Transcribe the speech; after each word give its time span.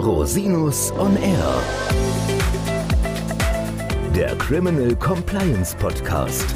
Rosinus 0.00 0.92
on 0.92 1.14
Air. 1.18 1.62
Der 4.16 4.34
Criminal 4.36 4.96
Compliance 4.96 5.76
Podcast. 5.76 6.46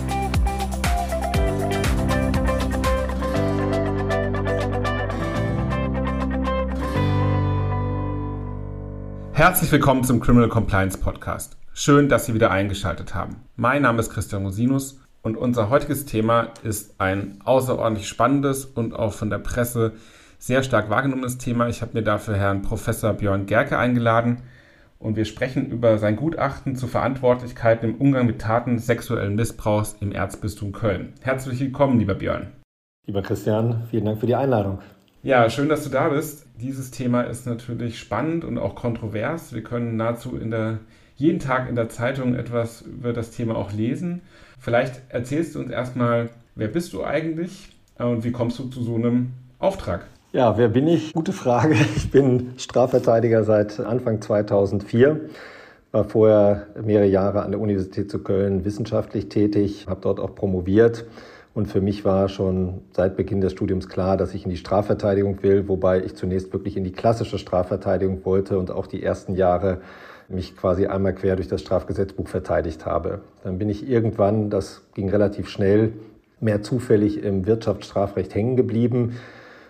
Herzlich 9.35 9.71
willkommen 9.71 10.05
zum 10.05 10.21
Criminal 10.21 10.49
Compliance 10.49 10.97
Podcast. 10.97 11.59
Schön, 11.75 12.09
dass 12.09 12.25
Sie 12.25 12.33
wieder 12.33 12.51
eingeschaltet 12.51 13.15
haben. 13.15 13.43
Mein 13.57 13.83
Name 13.83 14.01
ist 14.01 14.09
Christian 14.09 14.47
Rosinus 14.47 15.01
und 15.21 15.37
unser 15.37 15.69
heutiges 15.69 16.07
Thema 16.07 16.55
ist 16.63 16.99
ein 16.99 17.41
außerordentlich 17.45 18.09
spannendes 18.09 18.65
und 18.65 18.95
auch 18.95 19.13
von 19.13 19.29
der 19.29 19.39
Presse 19.39 19.93
sehr 20.45 20.63
stark 20.63 20.91
wahrgenommenes 20.91 21.39
Thema. 21.39 21.69
Ich 21.69 21.81
habe 21.81 21.95
mir 21.95 22.03
dafür 22.03 22.37
Herrn 22.37 22.61
Professor 22.61 23.15
Björn 23.15 23.47
Gerke 23.47 23.79
eingeladen 23.79 24.43
und 24.99 25.17
wir 25.17 25.25
sprechen 25.25 25.71
über 25.71 25.97
sein 25.97 26.17
Gutachten 26.17 26.77
zu 26.77 26.87
Verantwortlichkeiten 26.87 27.89
im 27.89 27.97
Umgang 27.97 28.27
mit 28.27 28.43
Taten 28.43 28.79
sexuellen 28.79 29.37
Missbrauchs 29.37 29.97
im 30.01 30.13
Erzbistum 30.13 30.73
Köln. 30.73 31.15
Herzlich 31.23 31.61
willkommen, 31.61 31.99
lieber 31.99 32.15
Björn. 32.15 32.49
Lieber 33.07 33.23
Christian, 33.23 33.85
vielen 33.91 34.05
Dank 34.05 34.21
für 34.21 34.27
die 34.27 34.35
Einladung. 34.35 34.81
Ja, 35.23 35.49
schön, 35.49 35.71
dass 35.71 35.83
du 35.83 35.89
da 35.89 36.11
bist. 36.11 36.45
Dieses 36.61 36.91
Thema 36.91 37.23
ist 37.23 37.47
natürlich 37.47 37.99
spannend 37.99 38.45
und 38.45 38.59
auch 38.59 38.75
kontrovers. 38.75 39.55
Wir 39.55 39.63
können 39.63 39.97
nahezu 39.97 40.37
der, 40.37 40.81
jeden 41.17 41.39
Tag 41.39 41.71
in 41.71 41.75
der 41.75 41.89
Zeitung 41.89 42.35
etwas 42.35 42.83
über 42.83 43.15
das 43.15 43.31
Thema 43.31 43.57
auch 43.57 43.73
lesen. 43.73 44.21
Vielleicht 44.59 45.01
erzählst 45.09 45.55
du 45.55 45.61
uns 45.61 45.71
erstmal, 45.71 46.29
wer 46.55 46.69
bist 46.69 46.93
du 46.93 47.03
eigentlich 47.03 47.71
und 47.97 48.25
wie 48.25 48.33
kommst 48.33 48.59
du 48.59 48.65
zu 48.65 48.83
so 48.83 48.97
einem 48.97 49.33
Auftrag? 49.59 50.07
Ja, 50.35 50.59
wer 50.59 50.69
bin 50.69 50.89
ich? 50.89 51.13
Gute 51.13 51.33
Frage. 51.33 51.77
Ich 51.97 52.11
bin 52.11 52.55
Strafverteidiger 52.57 53.45
seit 53.45 53.79
Anfang 53.79 54.21
2004, 54.21 55.21
war 55.93 56.03
vorher 56.03 56.67
mehrere 56.83 57.07
Jahre 57.07 57.43
an 57.43 57.53
der 57.53 57.61
Universität 57.61 58.11
zu 58.11 58.19
Köln 58.19 58.65
wissenschaftlich 58.65 59.29
tätig, 59.29 59.87
habe 59.89 60.01
dort 60.03 60.19
auch 60.19 60.35
promoviert. 60.35 61.07
Und 61.55 61.67
für 61.67 61.81
mich 61.81 62.05
war 62.05 62.29
schon 62.29 62.81
seit 62.91 63.17
Beginn 63.17 63.43
des 63.43 63.53
Studiums 63.53 63.89
klar, 63.89 64.17
dass 64.17 64.35
ich 64.35 64.43
in 64.43 64.51
die 64.51 64.57
Strafverteidigung 64.57 65.41
will, 65.45 65.69
wobei 65.69 66.03
ich 66.03 66.17
zunächst 66.17 66.53
wirklich 66.53 66.77
in 66.77 66.83
die 66.83 66.91
klassische 66.91 67.39
Strafverteidigung 67.39 68.25
wollte 68.25 68.59
und 68.59 68.73
auch 68.73 68.89
die 68.89 69.05
ersten 69.05 69.37
Jahre 69.37 69.83
mich 70.29 70.57
quasi 70.57 70.87
einmal 70.87 71.15
quer 71.15 71.37
durch 71.37 71.47
das 71.47 71.61
Strafgesetzbuch 71.61 72.27
verteidigt 72.27 72.87
habe. 72.87 73.21
Dann 73.45 73.59
bin 73.59 73.69
ich 73.69 73.89
irgendwann, 73.89 74.51
das 74.51 74.83
ging 74.95 75.11
relativ 75.11 75.49
schnell, 75.49 75.93
mehr 76.41 76.61
zufällig 76.61 77.23
im 77.23 77.47
Wirtschaftsstrafrecht 77.47 78.35
hängen 78.35 78.57
geblieben 78.57 79.15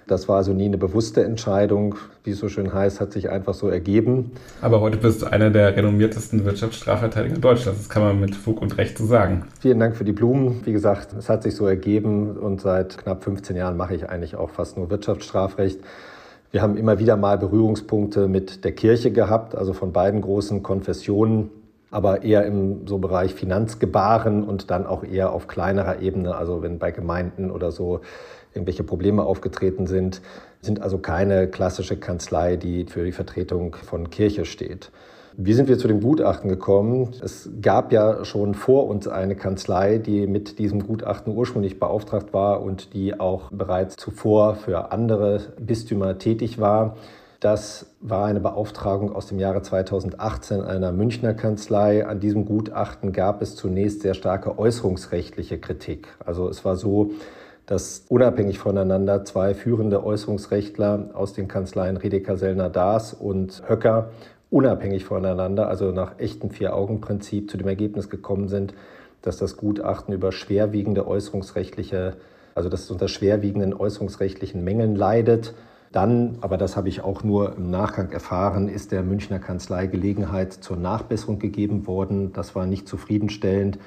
das 0.07 0.29
war 0.29 0.37
also 0.37 0.53
nie 0.53 0.67
eine 0.67 0.79
bewusste 0.79 1.25
Entscheidung. 1.25 1.97
Wie 2.25 2.31
es 2.31 2.39
so 2.39 2.49
schön 2.49 2.73
heißt, 2.73 3.01
hat 3.01 3.13
sich 3.13 3.31
einfach 3.31 3.55
so 3.55 3.69
ergeben. 3.69 4.33
Aber 4.61 4.81
heute 4.81 4.99
bist 4.99 5.23
du 5.23 5.27
einer 5.27 5.51
der 5.51 5.77
renommiertesten 5.77 6.45
Wirtschaftsstrafverteidiger 6.45 7.39
Deutschlands. 7.39 7.81
Das 7.81 7.89
kann 7.89 8.03
man 8.03 8.21
mit 8.21 8.35
Fug 8.35 8.61
und 8.61 8.77
Recht 8.77 8.99
so 8.99 9.07
sagen. 9.07 9.45
Vielen 9.61 9.79
Dank 9.79 9.97
für 9.97 10.05
die 10.05 10.13
Blumen. 10.13 10.61
Wie 10.65 10.73
gesagt, 10.73 11.15
es 11.19 11.29
hat 11.29 11.43
sich 11.43 11.55
so 11.55 11.67
ergeben 11.67 12.37
und 12.37 12.61
seit 12.61 12.99
knapp 12.99 13.25
15 13.25 13.57
Jahren 13.57 13.77
mache 13.77 13.95
ich 13.95 14.09
eigentlich 14.09 14.37
auch 14.37 14.51
fast 14.51 14.77
nur 14.77 14.91
Wirtschaftsstrafrecht. 14.91 15.81
Wir 16.51 16.63
haben 16.63 16.77
immer 16.77 16.99
wieder 16.99 17.17
mal 17.17 17.39
Berührungspunkte 17.39 18.29
mit 18.29 18.65
der 18.65 18.73
Kirche 18.73 19.11
gehabt, 19.11 19.57
also 19.57 19.73
von 19.73 19.93
beiden 19.93 20.21
großen 20.21 20.63
Konfessionen 20.63 21.51
aber 21.95 22.25
eher 22.25 22.45
im 22.45 22.89
so 22.89 22.99
Bereich 22.99 23.35
Finanzgebaren 23.35 24.43
und 24.43 24.73
dann 24.73 24.85
auch 24.85 25.05
eher 25.05 25.33
auf 25.33 25.47
kleinerer 25.47 26.01
Ebene, 26.01 26.35
also 26.35 26.61
wenn 26.61 26.81
bei 26.81 26.91
Gemeinden 26.91 27.53
oder 27.53 27.71
so 27.71 28.01
irgendwelche 28.55 28.85
Probleme 28.85 29.25
aufgetreten 29.25 29.87
sind, 29.87 30.23
sind 30.61 30.81
also 30.81 30.99
keine 30.99 31.49
klassische 31.49 31.97
Kanzlei, 31.97 32.57
die 32.57 32.87
für 32.87 33.05
die 33.05 33.13
Vertretung 33.13 33.75
von 33.75 34.11
Kirche 34.11 34.45
steht. 34.45 34.91
Wie 35.37 35.53
sind 35.53 35.69
wir 35.69 35.79
zu 35.79 35.89
dem 35.89 36.01
Gutachten 36.01 36.49
gekommen? 36.49 37.13
Es 37.21 37.51
gab 37.61 37.93
ja 37.93 38.25
schon 38.25 38.55
vor 38.55 38.87
uns 38.87 39.09
eine 39.09 39.35
Kanzlei, 39.35 39.99
die 39.99 40.29
mit 40.29 40.61
diesem 40.61 40.87
Gutachten 40.87 41.37
ursprünglich 41.37 41.81
beauftragt 41.81 42.33
war 42.33 42.63
und 42.63 42.95
die 42.95 43.19
auch 43.19 43.51
bereits 43.51 43.97
zuvor 43.97 44.55
für 44.55 44.93
andere 44.93 45.41
Bistümer 45.59 46.19
tätig 46.19 46.61
war. 46.61 46.97
Das 47.41 47.87
war 48.01 48.27
eine 48.27 48.39
Beauftragung 48.39 49.15
aus 49.15 49.27
dem 49.27 49.41
Jahre 49.41 49.61
2018 49.61 50.63
einer 50.63 50.93
Münchner 50.93 51.35
Kanzlei. 51.35 52.07
An 52.07 52.21
diesem 52.21 52.45
Gutachten 52.47 53.13
gab 53.13 53.43
es 53.43 53.57
zunächst 53.57 54.03
sehr 54.03 54.15
starke 54.15 54.57
äußerungsrechtliche 54.57 55.59
Kritik. 55.59 56.07
Also 56.25 56.49
es 56.49 56.65
war 56.65 56.77
so, 56.77 57.11
dass 57.67 58.05
unabhängig 58.09 58.59
voneinander 58.59 59.25
zwei 59.25 59.55
führende 59.55 60.05
Äußerungsrechtler 60.05 61.11
aus 61.15 61.33
den 61.33 61.49
Kanzleien 61.49 61.97
Redeker, 61.97 62.37
Sellner, 62.37 62.69
Daas 62.69 63.15
und 63.15 63.63
Höcker 63.69 64.11
unabhängig 64.51 65.05
voneinander, 65.05 65.69
also 65.69 65.91
nach 65.91 66.21
echtem 66.21 66.51
Vier-Augen-Prinzip, 66.51 67.51
zu 67.51 67.57
dem 67.57 67.67
Ergebnis 67.67 68.09
gekommen 68.09 68.49
sind, 68.49 68.73
dass 69.21 69.37
das 69.37 69.57
Gutachten 69.57 70.15
über 70.15 70.31
schwerwiegende 70.31 71.09
äußerungsrechtliche, 71.09 72.17
also 72.55 72.69
dass 72.69 72.85
es 72.85 72.91
unter 72.91 73.09
schwerwiegenden 73.09 73.75
äußerungsrechtlichen 73.75 74.63
Mängeln 74.63 74.95
leidet. 74.95 75.55
Dann, 75.91 76.39
aber 76.41 76.57
das 76.57 76.77
habe 76.77 76.89
ich 76.89 77.01
auch 77.03 77.25
nur 77.25 77.57
im 77.57 77.71
Nachgang 77.71 78.13
erfahren, 78.13 78.69
ist 78.69 78.93
der 78.93 79.03
Münchner 79.03 79.41
Kanzlei 79.41 79.87
Gelegenheit 79.87 80.53
zur 80.53 80.77
Nachbesserung 80.77 81.41
gegeben 81.41 81.87
worden. 81.87 82.33
Das 82.33 82.55
war 82.55 82.67
nicht 82.67 82.87
zufriedenstellend. 82.87 83.79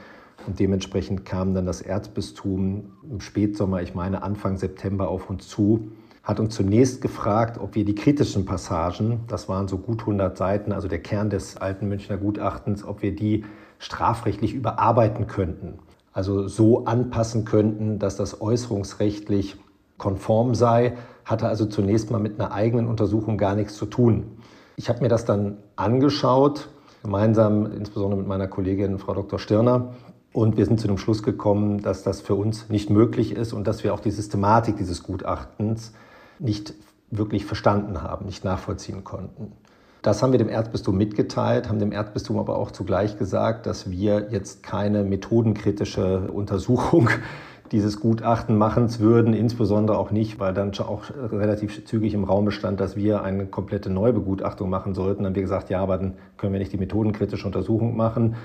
Und 0.45 0.59
dementsprechend 0.59 1.25
kam 1.25 1.53
dann 1.53 1.65
das 1.65 1.81
Erzbistum 1.81 2.93
im 3.09 3.19
Spätsommer, 3.21 3.81
ich 3.81 3.95
meine 3.95 4.21
Anfang 4.23 4.57
September, 4.57 5.09
auf 5.09 5.29
uns 5.29 5.47
zu, 5.47 5.91
hat 6.23 6.39
uns 6.39 6.55
zunächst 6.55 7.01
gefragt, 7.01 7.57
ob 7.57 7.75
wir 7.75 7.85
die 7.85 7.95
kritischen 7.95 8.45
Passagen, 8.45 9.21
das 9.27 9.47
waren 9.47 9.67
so 9.67 9.77
gut 9.77 10.01
100 10.01 10.37
Seiten, 10.37 10.73
also 10.73 10.87
der 10.87 10.99
Kern 10.99 11.29
des 11.29 11.57
alten 11.57 11.87
Münchner 11.87 12.17
Gutachtens, 12.17 12.83
ob 12.83 13.01
wir 13.01 13.15
die 13.15 13.45
strafrechtlich 13.79 14.53
überarbeiten 14.53 15.27
könnten. 15.27 15.79
Also 16.11 16.47
so 16.47 16.85
anpassen 16.85 17.45
könnten, 17.45 17.99
dass 17.99 18.17
das 18.17 18.41
äußerungsrechtlich 18.41 19.55
konform 19.97 20.55
sei, 20.55 20.97
hatte 21.25 21.47
also 21.47 21.65
zunächst 21.65 22.11
mal 22.11 22.19
mit 22.19 22.39
einer 22.39 22.51
eigenen 22.51 22.87
Untersuchung 22.87 23.37
gar 23.37 23.55
nichts 23.55 23.75
zu 23.75 23.85
tun. 23.85 24.37
Ich 24.75 24.89
habe 24.89 25.01
mir 25.01 25.09
das 25.09 25.25
dann 25.25 25.57
angeschaut, 25.75 26.69
gemeinsam 27.03 27.71
insbesondere 27.71 28.19
mit 28.19 28.27
meiner 28.27 28.47
Kollegin 28.47 28.99
Frau 28.99 29.13
Dr. 29.13 29.39
Stirner, 29.39 29.93
und 30.33 30.57
wir 30.57 30.65
sind 30.65 30.79
zu 30.79 30.87
dem 30.87 30.97
Schluss 30.97 31.23
gekommen, 31.23 31.81
dass 31.81 32.03
das 32.03 32.21
für 32.21 32.35
uns 32.35 32.69
nicht 32.69 32.89
möglich 32.89 33.31
ist 33.31 33.53
und 33.53 33.65
dass 33.65 33.83
wir 33.83 33.93
auch 33.93 33.99
die 33.99 34.11
Systematik 34.11 34.77
dieses 34.77 35.03
Gutachtens 35.03 35.93
nicht 36.39 36.73
wirklich 37.09 37.45
verstanden 37.45 38.01
haben, 38.01 38.25
nicht 38.25 38.43
nachvollziehen 38.43 39.03
konnten. 39.03 39.53
Das 40.01 40.21
haben 40.21 40.31
wir 40.31 40.37
dem 40.37 40.49
Erzbistum 40.49 40.95
mitgeteilt, 40.97 41.69
haben 41.69 41.79
dem 41.79 41.91
Erzbistum 41.91 42.37
aber 42.37 42.57
auch 42.57 42.71
zugleich 42.71 43.17
gesagt, 43.17 43.65
dass 43.65 43.89
wir 43.89 44.27
jetzt 44.29 44.63
keine 44.63 45.03
methodenkritische 45.03 46.29
Untersuchung 46.31 47.09
dieses 47.71 47.99
Gutachten 47.99 48.57
machen 48.57 48.87
würden, 48.99 49.33
insbesondere 49.33 49.97
auch 49.97 50.11
nicht, 50.11 50.39
weil 50.39 50.53
dann 50.53 50.71
auch 50.79 51.03
relativ 51.31 51.85
zügig 51.85 52.13
im 52.13 52.23
Raum 52.23 52.45
bestand, 52.45 52.79
dass 52.79 52.95
wir 52.95 53.23
eine 53.23 53.45
komplette 53.45 53.89
Neubegutachtung 53.89 54.69
machen 54.69 54.93
sollten. 54.93 55.23
Dann 55.23 55.31
haben 55.31 55.35
wir 55.35 55.41
gesagt, 55.41 55.69
ja, 55.69 55.81
aber 55.81 55.97
dann 55.97 56.13
können 56.37 56.53
wir 56.53 56.59
nicht 56.59 56.71
die 56.71 56.77
methodenkritische 56.77 57.45
Untersuchung 57.45 57.97
machen 57.97 58.35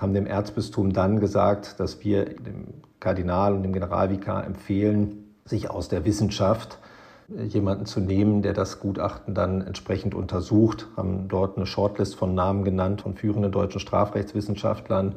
haben 0.00 0.14
dem 0.14 0.26
Erzbistum 0.26 0.92
dann 0.92 1.20
gesagt, 1.20 1.80
dass 1.80 2.04
wir 2.04 2.24
dem 2.26 2.66
Kardinal 3.00 3.54
und 3.54 3.62
dem 3.62 3.72
Generalvikar 3.72 4.44
empfehlen, 4.44 5.34
sich 5.44 5.70
aus 5.70 5.88
der 5.88 6.04
Wissenschaft 6.04 6.78
äh, 7.34 7.44
jemanden 7.44 7.86
zu 7.86 8.00
nehmen, 8.00 8.42
der 8.42 8.52
das 8.52 8.80
Gutachten 8.80 9.34
dann 9.34 9.62
entsprechend 9.62 10.14
untersucht, 10.14 10.88
haben 10.96 11.28
dort 11.28 11.56
eine 11.56 11.66
Shortlist 11.66 12.16
von 12.16 12.34
Namen 12.34 12.64
genannt 12.64 13.02
von 13.02 13.14
führenden 13.14 13.52
deutschen 13.52 13.80
Strafrechtswissenschaftlern. 13.80 15.14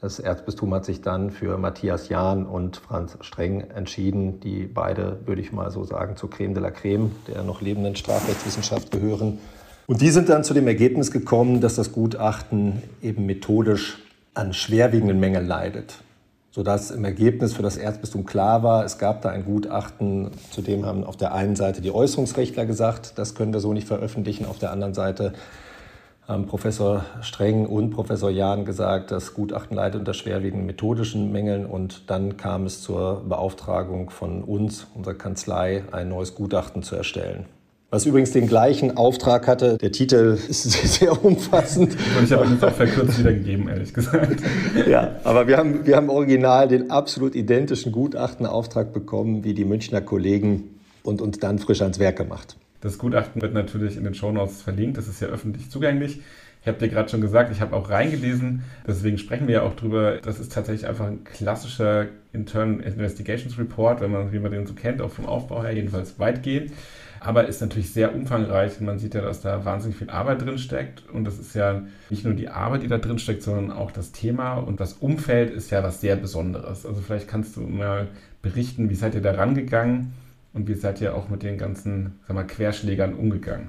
Das 0.00 0.20
Erzbistum 0.20 0.72
hat 0.74 0.84
sich 0.84 1.00
dann 1.00 1.30
für 1.30 1.58
Matthias 1.58 2.08
Jahn 2.08 2.46
und 2.46 2.76
Franz 2.76 3.18
Streng 3.20 3.62
entschieden, 3.62 4.38
die 4.38 4.64
beide, 4.66 5.18
würde 5.26 5.40
ich 5.40 5.52
mal 5.52 5.72
so 5.72 5.82
sagen, 5.82 6.16
zur 6.16 6.30
Creme 6.30 6.54
de 6.54 6.62
la 6.62 6.70
Creme 6.70 7.10
der 7.26 7.42
noch 7.42 7.60
lebenden 7.60 7.96
Strafrechtswissenschaft 7.96 8.92
gehören. 8.92 9.38
Und 9.86 10.00
die 10.00 10.10
sind 10.10 10.28
dann 10.28 10.44
zu 10.44 10.54
dem 10.54 10.68
Ergebnis 10.68 11.10
gekommen, 11.10 11.60
dass 11.60 11.74
das 11.74 11.92
Gutachten 11.92 12.82
eben 13.02 13.26
methodisch 13.26 13.98
an 14.38 14.52
schwerwiegenden 14.52 15.18
Mängeln 15.18 15.46
leidet. 15.46 15.98
Sodass 16.50 16.90
im 16.90 17.04
Ergebnis 17.04 17.54
für 17.54 17.62
das 17.62 17.76
Erzbistum 17.76 18.24
klar 18.24 18.62
war, 18.62 18.84
es 18.84 18.98
gab 18.98 19.20
da 19.22 19.28
ein 19.30 19.44
Gutachten, 19.44 20.30
zu 20.50 20.62
dem 20.62 20.86
haben 20.86 21.04
auf 21.04 21.16
der 21.16 21.34
einen 21.34 21.56
Seite 21.56 21.82
die 21.82 21.90
Äußerungsrechtler 21.90 22.64
gesagt, 22.64 23.18
das 23.18 23.34
können 23.34 23.52
wir 23.52 23.60
so 23.60 23.72
nicht 23.72 23.86
veröffentlichen, 23.86 24.46
auf 24.46 24.58
der 24.58 24.72
anderen 24.72 24.94
Seite 24.94 25.34
haben 26.26 26.46
Professor 26.46 27.04
Streng 27.22 27.64
und 27.66 27.90
Professor 27.90 28.30
Jahn 28.30 28.64
gesagt, 28.64 29.10
das 29.10 29.34
Gutachten 29.34 29.76
leidet 29.76 30.00
unter 30.00 30.12
schwerwiegenden 30.12 30.66
methodischen 30.66 31.32
Mängeln. 31.32 31.64
Und 31.64 32.10
dann 32.10 32.36
kam 32.36 32.66
es 32.66 32.82
zur 32.82 33.24
Beauftragung 33.26 34.10
von 34.10 34.44
uns, 34.44 34.86
unserer 34.94 35.14
Kanzlei, 35.14 35.84
ein 35.90 36.10
neues 36.10 36.34
Gutachten 36.34 36.82
zu 36.82 36.96
erstellen 36.96 37.46
was 37.90 38.04
übrigens 38.04 38.32
den 38.32 38.46
gleichen 38.46 38.96
Auftrag 38.96 39.46
hatte. 39.46 39.78
Der 39.78 39.92
Titel 39.92 40.38
ist 40.48 40.62
sehr 40.98 41.24
umfassend. 41.24 41.96
Und 42.18 42.24
ich 42.24 42.32
habe 42.32 42.46
ihn 42.46 42.62
auch 42.62 42.72
verkürzt 42.72 43.18
wiedergegeben, 43.18 43.68
ehrlich 43.68 43.94
gesagt. 43.94 44.42
Ja, 44.86 45.16
aber 45.24 45.46
wir 45.46 45.56
haben, 45.56 45.86
wir 45.86 45.96
haben 45.96 46.08
original 46.08 46.68
den 46.68 46.90
absolut 46.90 47.34
identischen 47.34 47.92
Gutachtenauftrag 47.92 48.92
bekommen 48.92 49.44
wie 49.44 49.54
die 49.54 49.64
Münchner 49.64 50.00
Kollegen 50.00 50.64
und 51.02 51.20
uns 51.20 51.38
dann 51.38 51.58
frisch 51.58 51.82
ans 51.82 51.98
Werk 51.98 52.16
gemacht. 52.16 52.56
Das 52.80 52.98
Gutachten 52.98 53.42
wird 53.42 53.54
natürlich 53.54 53.96
in 53.96 54.04
den 54.04 54.14
Shownotes 54.14 54.62
verlinkt, 54.62 54.98
das 54.98 55.08
ist 55.08 55.20
ja 55.20 55.28
öffentlich 55.28 55.70
zugänglich. 55.70 56.20
Ich 56.60 56.68
habe 56.68 56.78
dir 56.78 56.88
gerade 56.88 57.08
schon 57.08 57.20
gesagt, 57.20 57.50
ich 57.52 57.60
habe 57.60 57.74
auch 57.74 57.88
reingelesen, 57.88 58.62
deswegen 58.86 59.18
sprechen 59.18 59.46
wir 59.46 59.54
ja 59.56 59.62
auch 59.62 59.74
drüber. 59.74 60.18
Das 60.22 60.38
ist 60.38 60.52
tatsächlich 60.52 60.88
einfach 60.88 61.06
ein 61.06 61.24
klassischer 61.24 62.06
Internal 62.32 62.80
Investigations 62.80 63.58
Report, 63.58 64.00
wenn 64.00 64.10
man, 64.10 64.32
wie 64.32 64.38
man 64.38 64.50
den 64.50 64.66
so 64.66 64.74
kennt, 64.74 65.00
auch 65.00 65.10
vom 65.10 65.26
Aufbau 65.26 65.62
her 65.62 65.72
jedenfalls 65.72 66.18
weitgehend. 66.18 66.72
Aber 67.20 67.46
ist 67.46 67.60
natürlich 67.60 67.92
sehr 67.92 68.14
umfangreich 68.14 68.80
man 68.80 68.98
sieht 68.98 69.14
ja, 69.14 69.20
dass 69.20 69.40
da 69.40 69.64
wahnsinnig 69.64 69.96
viel 69.96 70.10
Arbeit 70.10 70.42
drin 70.42 70.58
steckt. 70.58 71.08
Und 71.10 71.24
das 71.24 71.38
ist 71.38 71.54
ja 71.54 71.82
nicht 72.10 72.24
nur 72.24 72.34
die 72.34 72.48
Arbeit, 72.48 72.82
die 72.82 72.88
da 72.88 72.98
drin 72.98 73.18
steckt, 73.18 73.42
sondern 73.42 73.70
auch 73.70 73.90
das 73.90 74.12
Thema 74.12 74.54
und 74.54 74.80
das 74.80 74.94
Umfeld 74.94 75.50
ist 75.50 75.70
ja 75.70 75.82
was 75.82 76.00
sehr 76.00 76.16
Besonderes. 76.16 76.86
Also 76.86 77.00
vielleicht 77.00 77.28
kannst 77.28 77.56
du 77.56 77.60
mal 77.60 78.08
berichten, 78.42 78.90
wie 78.90 78.94
seid 78.94 79.14
ihr 79.14 79.22
da 79.22 79.32
rangegangen 79.32 80.12
und 80.52 80.68
wie 80.68 80.74
seid 80.74 81.00
ihr 81.00 81.14
auch 81.14 81.28
mit 81.28 81.42
den 81.42 81.58
ganzen 81.58 82.18
sag 82.26 82.34
mal, 82.34 82.46
Querschlägern 82.46 83.14
umgegangen? 83.14 83.68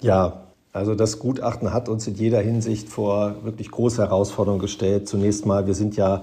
Ja, 0.00 0.44
also 0.72 0.94
das 0.94 1.18
Gutachten 1.18 1.72
hat 1.72 1.88
uns 1.88 2.06
in 2.06 2.14
jeder 2.14 2.40
Hinsicht 2.40 2.88
vor 2.88 3.44
wirklich 3.44 3.70
große 3.70 4.02
Herausforderungen 4.02 4.60
gestellt. 4.60 5.08
Zunächst 5.08 5.46
mal, 5.46 5.66
wir 5.66 5.74
sind 5.74 5.96
ja 5.96 6.22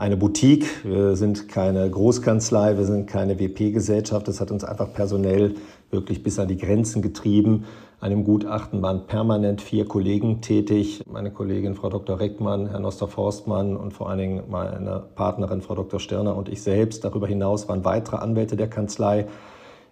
eine 0.00 0.16
Boutique, 0.16 0.82
wir 0.82 1.14
sind 1.14 1.50
keine 1.50 1.88
Großkanzlei, 1.90 2.78
wir 2.78 2.86
sind 2.86 3.06
keine 3.06 3.38
WP-Gesellschaft. 3.38 4.26
Das 4.28 4.40
hat 4.40 4.50
uns 4.50 4.64
einfach 4.64 4.90
personell 4.94 5.56
wirklich 5.90 6.22
bis 6.22 6.38
an 6.38 6.48
die 6.48 6.56
Grenzen 6.56 7.02
getrieben. 7.02 7.66
An 8.00 8.08
dem 8.08 8.24
Gutachten 8.24 8.80
waren 8.80 9.06
permanent 9.06 9.60
vier 9.60 9.84
Kollegen 9.84 10.40
tätig. 10.40 11.02
Meine 11.06 11.30
Kollegin 11.30 11.74
Frau 11.74 11.90
Dr. 11.90 12.18
Reckmann, 12.18 12.70
Herr 12.70 12.80
Noster 12.80 13.08
Forstmann 13.08 13.76
und 13.76 13.92
vor 13.92 14.08
allen 14.08 14.18
Dingen 14.18 14.42
meine 14.48 15.02
Partnerin 15.16 15.60
Frau 15.60 15.74
Dr. 15.74 16.00
Stirner 16.00 16.34
und 16.34 16.48
ich 16.48 16.62
selbst. 16.62 17.04
Darüber 17.04 17.26
hinaus 17.26 17.68
waren 17.68 17.84
weitere 17.84 18.16
Anwälte 18.16 18.56
der 18.56 18.68
Kanzlei 18.68 19.26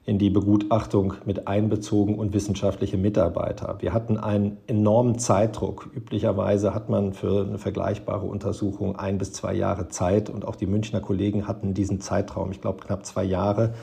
in 0.09 0.19
die 0.19 0.31
Begutachtung 0.31 1.13
mit 1.27 1.49
einbezogen 1.49 2.19
und 2.19 2.33
wissenschaftliche 2.33 2.97
Mitarbeiter. 2.97 3.77
Wir 3.81 3.93
hatten 3.93 4.17
einen 4.17 4.57
enormen 4.67 5.19
Zeitdruck. 5.19 5.91
Üblicherweise 5.95 6.73
hat 6.75 6.89
man 6.89 7.13
für 7.13 7.45
eine 7.47 7.59
vergleichbare 7.59 8.25
Untersuchung 8.25 8.97
ein 8.97 9.19
bis 9.19 9.35
zwei 9.35 9.53
Jahre 9.53 9.89
Zeit 9.89 10.31
und 10.31 10.47
auch 10.47 10.57
die 10.57 10.65
Münchner 10.65 11.01
Kollegen 11.01 11.47
hatten 11.47 11.75
diesen 11.75 12.01
Zeitraum, 12.01 12.53
ich 12.53 12.63
glaube 12.63 12.83
knapp 12.83 13.05
zwei 13.05 13.23
Jahre. 13.23 13.75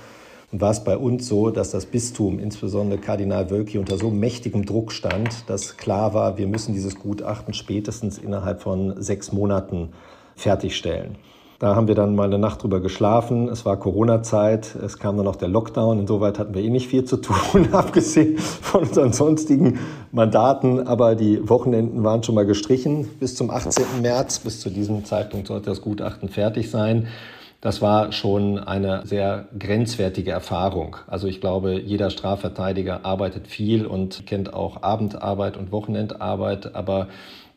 Und 0.52 0.62
war 0.62 0.72
es 0.72 0.84
bei 0.84 0.98
uns 0.98 1.28
so, 1.28 1.52
dass 1.52 1.70
das 1.70 1.86
Bistum, 1.86 2.40
insbesondere 2.40 3.00
Kardinal 3.00 3.52
Wölki, 3.52 3.78
unter 3.78 3.98
so 4.00 4.10
mächtigem 4.10 4.66
Druck 4.66 4.94
stand, 4.94 5.48
dass 5.48 5.78
klar 5.78 6.16
war, 6.16 6.40
wir 6.40 6.48
müssen 6.48 6.74
dieses 6.74 6.98
Gutachten 6.98 7.54
spätestens 7.54 8.18
innerhalb 8.18 8.64
von 8.64 9.00
sechs 9.00 9.32
Monaten 9.32 9.90
fertigstellen. 10.36 11.18
Da 11.58 11.74
haben 11.74 11.88
wir 11.88 11.96
dann 11.96 12.16
mal 12.16 12.26
eine 12.26 12.38
Nacht 12.38 12.64
drüber 12.64 12.82
geschlafen. 12.82 13.48
Es 13.48 13.66
war 13.66 13.78
Corona-Zeit, 13.78 14.76
es 14.76 15.00
kam 15.00 15.16
dann 15.16 15.26
noch 15.26 15.38
der 15.38 15.48
Lockdown. 15.48 16.00
Insoweit 16.00 16.38
hatten 16.38 16.54
wir 16.54 16.62
eh 16.62 16.70
nicht 16.70 16.90
viel 16.90 17.06
zu 17.06 17.18
tun, 17.18 17.70
abgesehen 17.72 18.38
von 18.38 18.82
unseren 18.82 19.14
sonstigen 19.14 19.80
Mandaten. 20.12 20.86
Aber 20.86 21.16
die 21.16 21.48
Wochenenden 21.48 22.04
waren 22.04 22.24
schon 22.24 22.36
mal 22.36 22.46
gestrichen 22.46 23.08
bis 23.22 23.36
zum 23.36 23.52
18. 23.52 24.02
März. 24.02 24.40
Bis 24.40 24.60
zu 24.60 24.70
diesem 24.70 25.06
Zeitpunkt 25.06 25.48
sollte 25.48 25.70
das 25.70 25.82
Gutachten 25.82 26.28
fertig 26.28 26.70
sein. 26.70 27.08
Das 27.62 27.82
war 27.82 28.12
schon 28.12 28.60
eine 28.60 29.06
sehr 29.06 29.48
grenzwertige 29.58 30.32
Erfahrung. 30.32 30.98
Also 31.08 31.28
ich 31.28 31.40
glaube, 31.40 31.80
jeder 31.80 32.10
Strafverteidiger 32.10 33.06
arbeitet 33.06 33.48
viel 33.48 33.86
und 33.86 34.28
kennt 34.28 34.54
auch 34.54 34.84
Abendarbeit 34.84 35.56
und 35.56 35.72
Wochenendarbeit. 35.72 36.76
Aber 36.76 37.08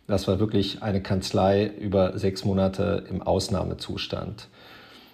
das 0.08 0.26
war 0.26 0.40
wirklich 0.40 0.82
eine 0.82 1.02
Kanzlei 1.02 1.66
über 1.66 2.18
sechs 2.18 2.44
Monate 2.44 3.04
im 3.10 3.22
Ausnahmezustand. 3.22 4.48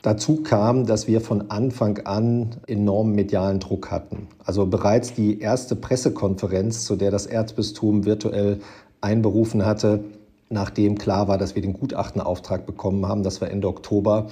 Dazu 0.02 0.42
kam, 0.42 0.86
dass 0.86 1.08
wir 1.08 1.20
von 1.20 1.50
Anfang 1.50 1.98
an 2.06 2.56
enormen 2.66 3.14
medialen 3.14 3.58
Druck 3.58 3.90
hatten. 3.90 4.28
Also 4.44 4.66
bereits 4.66 5.12
die 5.14 5.40
erste 5.40 5.76
Pressekonferenz, 5.76 6.84
zu 6.84 6.94
der 6.94 7.10
das 7.10 7.26
Erzbistum 7.26 8.04
virtuell 8.04 8.60
einberufen 9.00 9.64
hatte, 9.66 10.04
nachdem 10.48 10.96
klar 10.96 11.26
war, 11.26 11.38
dass 11.38 11.54
wir 11.54 11.62
den 11.62 11.72
Gutachtenauftrag 11.72 12.64
bekommen 12.64 13.06
haben, 13.08 13.22
das 13.22 13.40
war 13.40 13.50
Ende 13.50 13.66
Oktober, 13.66 14.28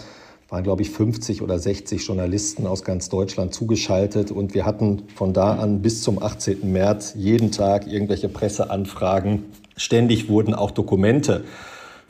waren, 0.48 0.62
glaube 0.62 0.82
ich, 0.82 0.90
50 0.90 1.42
oder 1.42 1.58
60 1.58 2.06
Journalisten 2.06 2.66
aus 2.66 2.84
ganz 2.84 3.08
Deutschland 3.08 3.54
zugeschaltet. 3.54 4.30
Und 4.30 4.52
wir 4.52 4.66
hatten 4.66 5.04
von 5.14 5.32
da 5.32 5.54
an 5.54 5.80
bis 5.80 6.02
zum 6.02 6.22
18. 6.22 6.70
März 6.70 7.14
jeden 7.16 7.50
Tag 7.50 7.86
irgendwelche 7.86 8.28
Presseanfragen 8.28 9.44
Ständig 9.76 10.28
wurden 10.28 10.54
auch 10.54 10.70
Dokumente 10.70 11.44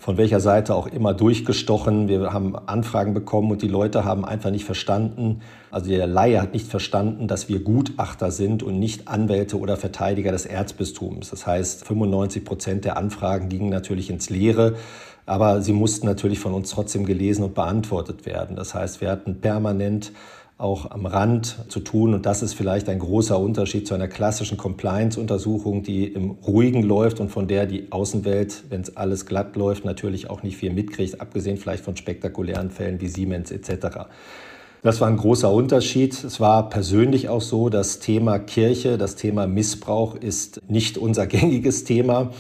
von 0.03 0.17
welcher 0.17 0.41
Seite 0.41 0.75
auch 0.75 0.89
immer 0.89 1.15
durchgestochen. 1.15 2.09
Wir 2.09 2.33
haben 2.33 2.57
Anfragen 2.57 3.15
bekommen 3.15 3.53
und 3.53 3.63
die 3.63 3.69
Leute 3.69 4.05
haben 4.05 4.25
einfach 4.25 4.51
nicht 4.51 4.65
verstanden, 4.65 5.43
also 5.71 5.89
der 5.89 6.09
Laie 6.09 6.43
hat 6.43 6.55
nicht 6.55 6.67
verstanden, 6.67 7.29
dass 7.29 7.49
wir 7.49 7.61
Gutachter 7.61 8.33
sind 8.33 8.65
und 8.65 8.81
nicht 8.81 9.07
Anwälte 9.07 9.57
oder 9.61 9.77
Verteidiger 9.77 10.33
des 10.33 10.45
Erzbistums. 10.45 11.31
Das 11.31 11.47
heißt, 11.47 11.87
95 11.87 12.45
Prozent 12.45 12.85
der 12.85 12.97
Anfragen 12.97 13.49
gingen 13.49 13.71
natürlich 13.71 14.11
ins 14.11 14.29
Leere, 14.29 14.75
aber 15.25 15.63
sie 15.63 15.73
mussten 15.73 16.07
natürlich 16.09 16.41
von 16.41 16.53
uns 16.53 16.71
trotzdem 16.71 17.07
gelesen 17.07 17.45
und 17.45 17.55
beantwortet 17.55 18.27
werden. 18.27 18.57
Das 18.57 18.75
heißt, 18.75 19.01
wir 19.01 19.09
hatten 19.09 19.41
permanent 19.41 20.11
auch 20.63 20.91
am 20.91 21.07
Rand 21.07 21.65
zu 21.69 21.81
tun. 21.81 22.15
Und 22.15 22.25
das 22.25 22.43
ist 22.43 22.55
vielleicht 22.55 22.89
ein 22.89 23.01
großer 23.01 23.39
Unterschied 23.39 23.87
zu 23.87 23.95
einer 23.95 24.09
klassischen 24.09 24.57
Compliance-Untersuchung, 24.57 25.83
die 25.83 26.07
im 26.07 26.31
Ruhigen 26.31 26.83
läuft 26.83 27.21
und 27.21 27.31
von 27.31 27.49
der 27.49 27.67
die 27.67 27.91
Außenwelt, 27.91 28.65
wenn 28.71 28.81
es 28.81 28.97
alles 28.97 29.27
glatt 29.27 29.57
läuft, 29.57 29.85
natürlich 29.85 30.31
auch 30.31 30.43
nicht 30.43 30.57
viel 30.57 30.73
mitkriegt, 30.73 31.21
abgesehen 31.21 31.57
vielleicht 31.57 31.85
von 31.85 31.97
spektakulären 31.97 32.71
Fällen 32.71 33.01
wie 33.01 33.09
Siemens 33.09 33.51
etc. 33.51 34.07
Das 34.83 35.01
war 35.01 35.09
ein 35.09 35.17
großer 35.17 35.53
Unterschied. 35.53 36.25
Es 36.25 36.41
war 36.41 36.69
persönlich 36.69 37.29
auch 37.29 37.41
so, 37.41 37.69
das 37.69 37.99
Thema 37.99 38.39
Kirche, 38.39 38.99
das 38.99 39.17
Thema 39.17 39.47
Missbrauch 39.47 40.15
ist 40.15 40.61
nicht 40.69 40.97
unser 40.97 41.27
gängiges 41.29 41.85
Thema. 41.85 42.31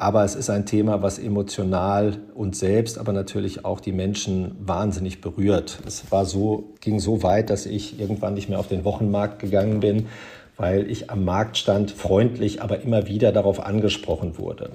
Aber 0.00 0.24
es 0.24 0.34
ist 0.34 0.48
ein 0.48 0.64
Thema, 0.64 1.02
was 1.02 1.18
emotional 1.18 2.16
uns 2.34 2.58
selbst, 2.58 2.96
aber 2.96 3.12
natürlich 3.12 3.66
auch 3.66 3.80
die 3.80 3.92
Menschen 3.92 4.56
wahnsinnig 4.58 5.20
berührt. 5.20 5.78
Es 5.86 6.10
war 6.10 6.24
so, 6.24 6.72
ging 6.80 7.00
so 7.00 7.22
weit, 7.22 7.50
dass 7.50 7.66
ich 7.66 8.00
irgendwann 8.00 8.32
nicht 8.32 8.48
mehr 8.48 8.58
auf 8.58 8.66
den 8.66 8.86
Wochenmarkt 8.86 9.40
gegangen 9.40 9.80
bin, 9.80 10.06
weil 10.56 10.90
ich 10.90 11.10
am 11.10 11.26
Markt 11.26 11.58
stand, 11.58 11.90
freundlich, 11.90 12.62
aber 12.62 12.80
immer 12.80 13.08
wieder 13.08 13.30
darauf 13.30 13.60
angesprochen 13.60 14.38
wurde. 14.38 14.70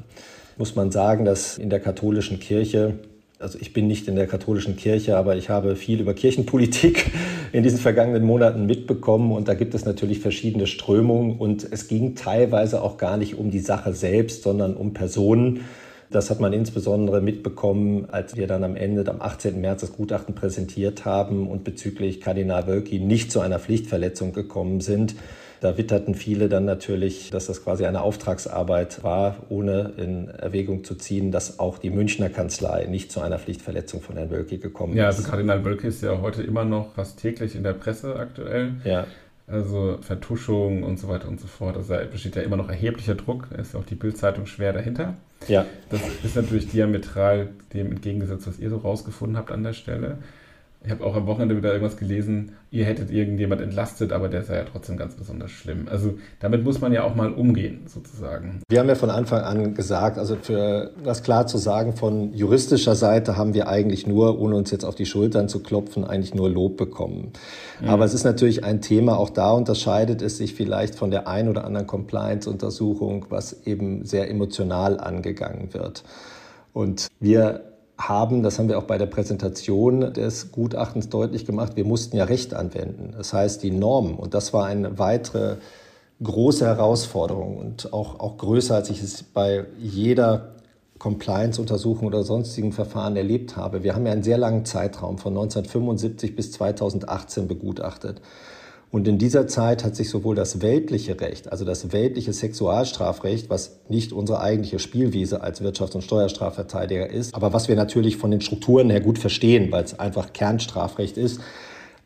Muss 0.57 0.75
man 0.75 0.91
sagen, 0.91 1.25
dass 1.25 1.57
in 1.57 1.71
der 1.71 1.79
katholischen 1.79 2.39
Kirche 2.39 2.99
also 3.39 3.57
ich 3.59 3.73
bin 3.73 3.87
nicht 3.87 4.07
in 4.07 4.15
der 4.15 4.27
katholischen 4.27 4.77
Kirche, 4.77 5.17
aber 5.17 5.35
ich 5.35 5.49
habe 5.49 5.75
viel 5.75 5.99
über 5.99 6.13
Kirchenpolitik 6.13 7.11
in 7.51 7.63
diesen 7.63 7.79
vergangenen 7.79 8.23
Monaten 8.23 8.65
mitbekommen 8.65 9.31
und 9.31 9.47
da 9.47 9.53
gibt 9.53 9.75
es 9.75 9.85
natürlich 9.85 10.19
verschiedene 10.19 10.67
Strömungen 10.67 11.37
und 11.37 11.67
es 11.69 11.87
ging 11.87 12.15
teilweise 12.15 12.81
auch 12.81 12.97
gar 12.97 13.17
nicht 13.17 13.37
um 13.37 13.51
die 13.51 13.59
Sache 13.59 13.93
selbst, 13.93 14.43
sondern 14.43 14.75
um 14.75 14.93
Personen. 14.93 15.65
Das 16.09 16.29
hat 16.29 16.39
man 16.39 16.53
insbesondere 16.53 17.19
mitbekommen, 17.19 18.07
als 18.09 18.35
wir 18.35 18.47
dann 18.47 18.63
am 18.63 18.75
Ende, 18.75 19.09
am 19.09 19.21
18. 19.21 19.59
März, 19.59 19.81
das 19.81 19.93
Gutachten 19.93 20.35
präsentiert 20.35 21.03
haben 21.03 21.47
und 21.47 21.63
bezüglich 21.63 22.21
Kardinal 22.21 22.67
Wölki 22.67 22.99
nicht 22.99 23.31
zu 23.31 23.41
einer 23.41 23.59
Pflichtverletzung 23.59 24.31
gekommen 24.31 24.81
sind 24.81 25.15
da 25.61 25.77
witterten 25.77 26.15
viele 26.15 26.49
dann 26.49 26.65
natürlich, 26.65 27.29
dass 27.31 27.47
das 27.47 27.63
quasi 27.63 27.85
eine 27.85 28.01
Auftragsarbeit 28.01 29.03
war, 29.03 29.37
ohne 29.49 29.93
in 29.97 30.29
Erwägung 30.29 30.83
zu 30.83 30.95
ziehen, 30.95 31.31
dass 31.31 31.59
auch 31.59 31.77
die 31.77 31.89
Münchner 31.89 32.29
Kanzlei 32.29 32.85
nicht 32.85 33.11
zu 33.11 33.21
einer 33.21 33.39
Pflichtverletzung 33.39 34.01
von 34.01 34.17
Herrn 34.17 34.31
Wölki 34.31 34.57
gekommen 34.57 34.93
ist. 34.93 34.99
Ja, 34.99 35.07
also 35.07 35.23
Kardinal 35.23 35.63
Wölki 35.65 35.87
ist 35.87 36.01
ja 36.01 36.21
heute 36.21 36.43
immer 36.43 36.65
noch 36.65 36.93
fast 36.93 37.19
täglich 37.19 37.55
in 37.55 37.63
der 37.63 37.73
Presse 37.73 38.15
aktuell. 38.15 38.73
Ja. 38.83 39.05
Also 39.47 39.99
Vertuschung 40.01 40.81
und 40.83 40.99
so 40.99 41.07
weiter 41.07 41.27
und 41.27 41.39
so 41.39 41.47
fort. 41.47 41.77
Also 41.77 41.93
da 41.93 42.03
besteht 42.03 42.35
ja 42.35 42.41
immer 42.41 42.57
noch 42.57 42.69
erheblicher 42.69 43.13
Druck. 43.13 43.47
Da 43.51 43.57
ist 43.57 43.75
auch 43.75 43.85
die 43.85 43.95
Bildzeitung 43.95 44.47
schwer 44.47 44.73
dahinter. 44.73 45.15
Ja. 45.47 45.65
Das 45.89 46.01
ist 46.23 46.35
natürlich 46.35 46.67
diametral 46.69 47.49
dem 47.73 47.91
entgegengesetzt, 47.91 48.47
was 48.47 48.59
ihr 48.59 48.69
so 48.69 48.77
rausgefunden 48.77 49.37
habt 49.37 49.51
an 49.51 49.63
der 49.63 49.73
Stelle. 49.73 50.17
Ich 50.85 50.91
habe 50.91 51.03
auch 51.03 51.15
am 51.15 51.25
Wochenende 51.25 51.57
wieder 51.57 51.73
irgendwas 51.73 51.97
gelesen, 51.97 52.51
ihr 52.69 52.85
hättet 52.85 53.09
irgendjemand 53.09 53.61
entlastet, 53.61 54.11
aber 54.11 54.29
der 54.29 54.43
sei 54.43 54.57
ja 54.57 54.63
trotzdem 54.63 54.97
ganz 54.97 55.15
besonders 55.15 55.49
schlimm. 55.49 55.87
Also 55.89 56.13
damit 56.39 56.63
muss 56.63 56.79
man 56.79 56.93
ja 56.93 57.03
auch 57.03 57.15
mal 57.15 57.31
umgehen, 57.31 57.81
sozusagen. 57.87 58.61
Wir 58.69 58.79
haben 58.79 58.87
ja 58.87 58.95
von 58.95 59.09
Anfang 59.09 59.41
an 59.41 59.73
gesagt, 59.73 60.19
also 60.19 60.35
für 60.35 60.91
das 61.03 61.23
klar 61.23 61.47
zu 61.47 61.57
sagen, 61.57 61.95
von 61.95 62.33
juristischer 62.33 62.95
Seite 62.95 63.35
haben 63.35 63.53
wir 63.53 63.67
eigentlich 63.67 64.05
nur, 64.05 64.39
ohne 64.39 64.55
uns 64.55 64.69
jetzt 64.71 64.85
auf 64.85 64.95
die 64.95 65.05
Schultern 65.05 65.49
zu 65.49 65.63
klopfen, 65.63 66.03
eigentlich 66.03 66.35
nur 66.35 66.49
Lob 66.49 66.77
bekommen. 66.77 67.31
Mhm. 67.81 67.89
Aber 67.89 68.05
es 68.05 68.13
ist 68.13 68.23
natürlich 68.23 68.63
ein 68.63 68.81
Thema, 68.81 69.17
auch 69.17 69.31
da 69.31 69.51
unterscheidet 69.51 70.21
es 70.21 70.37
sich 70.37 70.53
vielleicht 70.53 70.95
von 70.95 71.09
der 71.09 71.27
ein 71.27 71.49
oder 71.49 71.65
anderen 71.65 71.87
Compliance-Untersuchung, 71.87 73.25
was 73.29 73.65
eben 73.65 74.05
sehr 74.05 74.29
emotional 74.29 74.99
angegangen 74.99 75.73
wird. 75.73 76.03
Und 76.73 77.07
wir 77.19 77.74
haben, 77.97 78.43
das 78.43 78.59
haben 78.59 78.67
wir 78.67 78.77
auch 78.77 78.83
bei 78.83 78.97
der 78.97 79.05
Präsentation 79.05 80.13
des 80.13 80.51
Gutachtens 80.51 81.09
deutlich 81.09 81.45
gemacht, 81.45 81.75
wir 81.75 81.85
mussten 81.85 82.17
ja 82.17 82.25
Recht 82.25 82.53
anwenden. 82.53 83.13
Das 83.17 83.33
heißt, 83.33 83.63
die 83.63 83.71
Normen, 83.71 84.15
und 84.15 84.33
das 84.33 84.53
war 84.53 84.65
eine 84.65 84.99
weitere 84.99 85.57
große 86.21 86.65
Herausforderung 86.65 87.57
und 87.57 87.93
auch, 87.93 88.19
auch 88.19 88.37
größer, 88.37 88.75
als 88.75 88.89
ich 88.89 89.01
es 89.01 89.23
bei 89.23 89.65
jeder 89.79 90.55
Compliance-Untersuchung 90.97 92.07
oder 92.07 92.23
sonstigen 92.23 92.71
Verfahren 92.71 93.15
erlebt 93.17 93.57
habe. 93.57 93.83
Wir 93.83 93.95
haben 93.95 94.05
ja 94.05 94.13
einen 94.13 94.23
sehr 94.23 94.37
langen 94.37 94.65
Zeitraum 94.65 95.17
von 95.17 95.33
1975 95.33 96.35
bis 96.35 96.53
2018 96.53 97.47
begutachtet. 97.47 98.21
Und 98.95 99.09
in 99.09 99.17
dieser 99.17 99.45
Zeit 99.45 99.83
hat 99.83 99.93
sich 99.93 100.09
sowohl 100.09 100.35
das 100.35 100.61
weltliche 100.61 101.19
Recht, 101.19 101.51
also 101.51 101.65
das 101.65 101.91
weltliche 101.91 102.31
Sexualstrafrecht, 102.31 103.49
was 103.49 103.81
nicht 103.89 104.13
unsere 104.13 104.39
eigentliche 104.39 104.79
Spielwiese 104.79 105.41
als 105.41 105.61
Wirtschafts- 105.61 105.95
und 105.95 106.01
Steuerstrafverteidiger 106.01 107.09
ist, 107.09 107.35
aber 107.35 107.51
was 107.51 107.67
wir 107.67 107.75
natürlich 107.75 108.15
von 108.15 108.31
den 108.31 108.39
Strukturen 108.39 108.89
her 108.89 109.01
gut 109.01 109.19
verstehen, 109.19 109.69
weil 109.69 109.83
es 109.83 109.99
einfach 109.99 110.31
Kernstrafrecht 110.31 111.17
ist, 111.17 111.41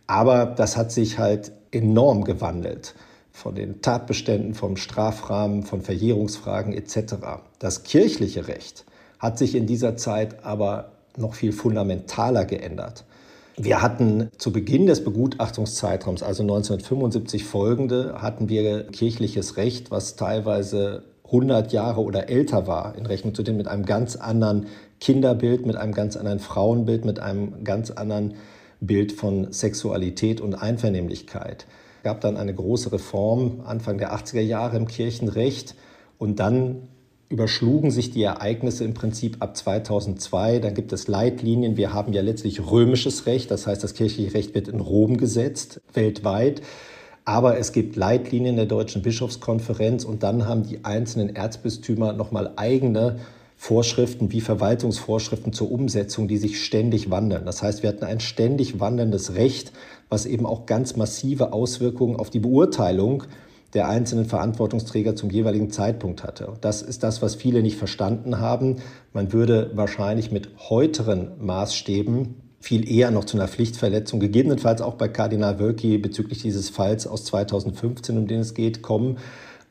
aber 0.08 0.48
das 0.48 0.78
hat 0.78 0.92
sich 0.92 1.20
halt 1.20 1.52
enorm 1.70 2.24
gewandelt 2.24 2.96
von 3.32 3.54
den 3.54 3.84
Tatbeständen, 3.84 4.56
vom 4.56 4.76
Strafrahmen, 4.76 5.62
von 5.62 5.84
Verjährungsfragen 5.84 6.74
etc. 6.74 7.18
Das 7.60 7.84
kirchliche 7.84 8.48
Recht 8.48 8.86
hat 9.20 9.38
sich 9.38 9.54
in 9.54 9.68
dieser 9.68 9.96
Zeit 9.96 10.44
aber 10.44 10.94
noch 11.18 11.36
viel 11.36 11.52
fundamentaler 11.52 12.46
geändert. 12.46 13.06
Wir 13.62 13.82
hatten 13.82 14.30
zu 14.38 14.54
Beginn 14.54 14.86
des 14.86 15.04
Begutachtungszeitraums, 15.04 16.24
also 16.24 16.44
1975 16.44 17.44
folgende, 17.44 18.22
hatten 18.22 18.48
wir 18.48 18.84
kirchliches 18.84 19.58
Recht, 19.58 19.92
was 19.92 20.16
teilweise 20.16 21.04
100 21.26 21.74
Jahre 21.74 22.02
oder 22.02 22.30
älter 22.30 22.68
war, 22.68 22.96
in 22.96 23.06
Rechnung 23.06 23.36
zu 23.36 23.44
dem 23.44 23.58
mit 23.58 23.68
einem 23.68 23.84
ganz 23.84 24.16
anderen 24.16 24.68
Kinderbild, 25.02 25.66
mit 25.66 25.76
einem 25.76 25.94
ganz 25.94 26.16
anderen 26.16 26.40
Frauenbild, 26.40 27.04
mit 27.04 27.20
einem 27.20 27.66
ganz 27.66 27.92
anderen 27.92 28.36
Bild 28.80 29.12
von 29.12 29.52
Sexualität 29.52 30.40
und 30.40 30.56
Einvernehmlichkeit. 30.56 31.68
Es 31.98 32.04
gab 32.04 32.22
dann 32.22 32.38
eine 32.38 32.56
große 32.56 32.94
Reform 32.94 33.60
Anfang 33.66 33.98
der 33.98 34.16
80er 34.16 34.40
Jahre 34.40 34.78
im 34.78 34.88
Kirchenrecht 34.88 35.76
und 36.18 36.40
dann 36.40 36.88
überschlugen 37.30 37.92
sich 37.92 38.10
die 38.10 38.24
Ereignisse 38.24 38.84
im 38.84 38.96
Prinzip 38.96 39.38
ab 39.40 39.56
2002. 39.56 40.60
Dann 40.60 40.74
gibt 40.74 40.92
es 40.92 41.08
Leitlinien. 41.08 41.78
Wir 41.78 41.94
haben 41.94 42.12
ja 42.12 42.24
letztlich 42.24 42.60
römisches 42.72 43.28
Recht, 43.28 43.52
das 43.52 43.68
heißt, 43.68 43.84
das 43.84 43.94
kirchliche 43.94 44.34
Recht 44.34 44.56
wird 44.56 44.68
in 44.68 44.80
Rom 44.80 45.18
gesetzt, 45.18 45.80
weltweit. 45.94 46.62
Aber 47.26 47.60
es 47.60 47.72
gibt 47.72 47.96
Leitlinien 47.96 48.56
der 48.56 48.66
Deutschen 48.66 49.04
Bischofskonferenz 49.04 50.04
und 50.04 50.24
dann 50.24 50.48
haben 50.48 50.64
die 50.64 50.84
einzelnen 50.84 51.36
Erzbistümer 51.36 52.14
nochmal 52.14 52.54
eigene 52.56 53.20
Vorschriften 53.56 54.32
wie 54.32 54.42
Verwaltungsvorschriften 54.42 55.54
zur 55.54 55.70
Umsetzung, 55.70 56.28
die 56.28 56.38
sich 56.38 56.64
ständig 56.64 57.12
wandeln. 57.12 57.46
Das 57.46 57.62
heißt, 57.62 57.84
wir 57.84 57.90
hatten 57.90 58.06
ein 58.06 58.22
ständig 58.22 58.80
wandelndes 58.80 59.36
Recht, 59.36 59.74
was 60.08 60.26
eben 60.26 60.48
auch 60.48 60.66
ganz 60.66 60.96
massive 60.96 61.54
Auswirkungen 61.54 62.16
auf 62.16 62.32
die 62.32 62.40
Beurteilung 62.40 63.26
der 63.74 63.88
einzelnen 63.88 64.26
Verantwortungsträger 64.26 65.16
zum 65.16 65.30
jeweiligen 65.30 65.70
Zeitpunkt 65.70 66.24
hatte. 66.24 66.54
Das 66.62 66.82
ist 66.82 67.04
das, 67.04 67.22
was 67.22 67.36
viele 67.36 67.62
nicht 67.62 67.78
verstanden 67.78 68.40
haben. 68.40 68.78
Man 69.14 69.32
würde 69.32 69.72
wahrscheinlich 69.76 70.32
mit 70.32 70.50
heuteren 70.70 71.32
Maßstäben 71.40 72.36
viel 72.60 72.90
eher 72.92 73.12
noch 73.12 73.26
zu 73.26 73.38
einer 73.38 73.48
Pflichtverletzung, 73.48 74.20
gegebenenfalls 74.20 74.82
auch 74.82 74.96
bei 74.96 75.08
Kardinal 75.08 75.60
Wölki 75.60 75.98
bezüglich 75.98 76.42
dieses 76.42 76.70
Falls 76.70 77.08
aus 77.08 77.24
2015, 77.26 78.18
um 78.18 78.28
den 78.28 78.42
es 78.42 78.54
geht, 78.54 78.82
kommen. 78.82 79.18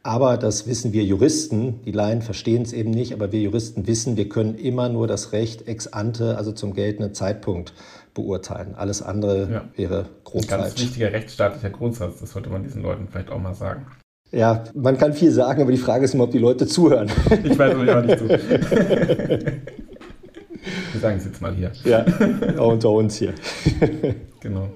Aber 0.08 0.38
das 0.38 0.66
wissen 0.66 0.94
wir 0.94 1.04
Juristen, 1.04 1.82
die 1.82 1.92
Laien 1.92 2.22
verstehen 2.22 2.62
es 2.62 2.72
eben 2.72 2.90
nicht, 2.90 3.12
aber 3.12 3.30
wir 3.30 3.42
Juristen 3.42 3.86
wissen, 3.86 4.16
wir 4.16 4.26
können 4.30 4.54
immer 4.54 4.88
nur 4.88 5.06
das 5.06 5.32
Recht 5.32 5.68
ex 5.68 5.86
ante, 5.86 6.38
also 6.38 6.50
zum 6.50 6.72
geltenden 6.72 7.12
Zeitpunkt 7.12 7.74
beurteilen. 8.14 8.74
Alles 8.74 9.02
andere 9.02 9.52
ja. 9.52 9.68
wäre 9.76 10.06
grob 10.24 10.44
Ein 10.44 10.48
ganz 10.48 10.80
wichtiger 10.80 11.12
rechtsstaatlicher 11.12 11.68
Grundsatz, 11.68 12.20
das 12.20 12.30
sollte 12.30 12.48
man 12.48 12.62
diesen 12.62 12.80
Leuten 12.80 13.06
vielleicht 13.10 13.28
auch 13.28 13.38
mal 13.38 13.52
sagen. 13.52 13.86
Ja, 14.30 14.64
man 14.72 14.96
kann 14.96 15.12
viel 15.12 15.30
sagen, 15.30 15.60
aber 15.60 15.72
die 15.72 15.76
Frage 15.76 16.06
ist 16.06 16.14
immer, 16.14 16.24
ob 16.24 16.30
die 16.30 16.38
Leute 16.38 16.66
zuhören. 16.66 17.10
Ich 17.44 17.58
weiß 17.58 17.74
auch 17.74 18.02
nicht 18.02 18.18
zu. 18.18 18.28
Wir 20.92 21.00
sagen 21.02 21.18
es 21.18 21.26
jetzt 21.26 21.42
mal 21.42 21.54
hier. 21.54 21.70
Ja, 21.84 22.06
auch 22.56 22.72
unter 22.72 22.90
uns 22.92 23.16
hier. 23.16 23.34
Genau. 24.40 24.70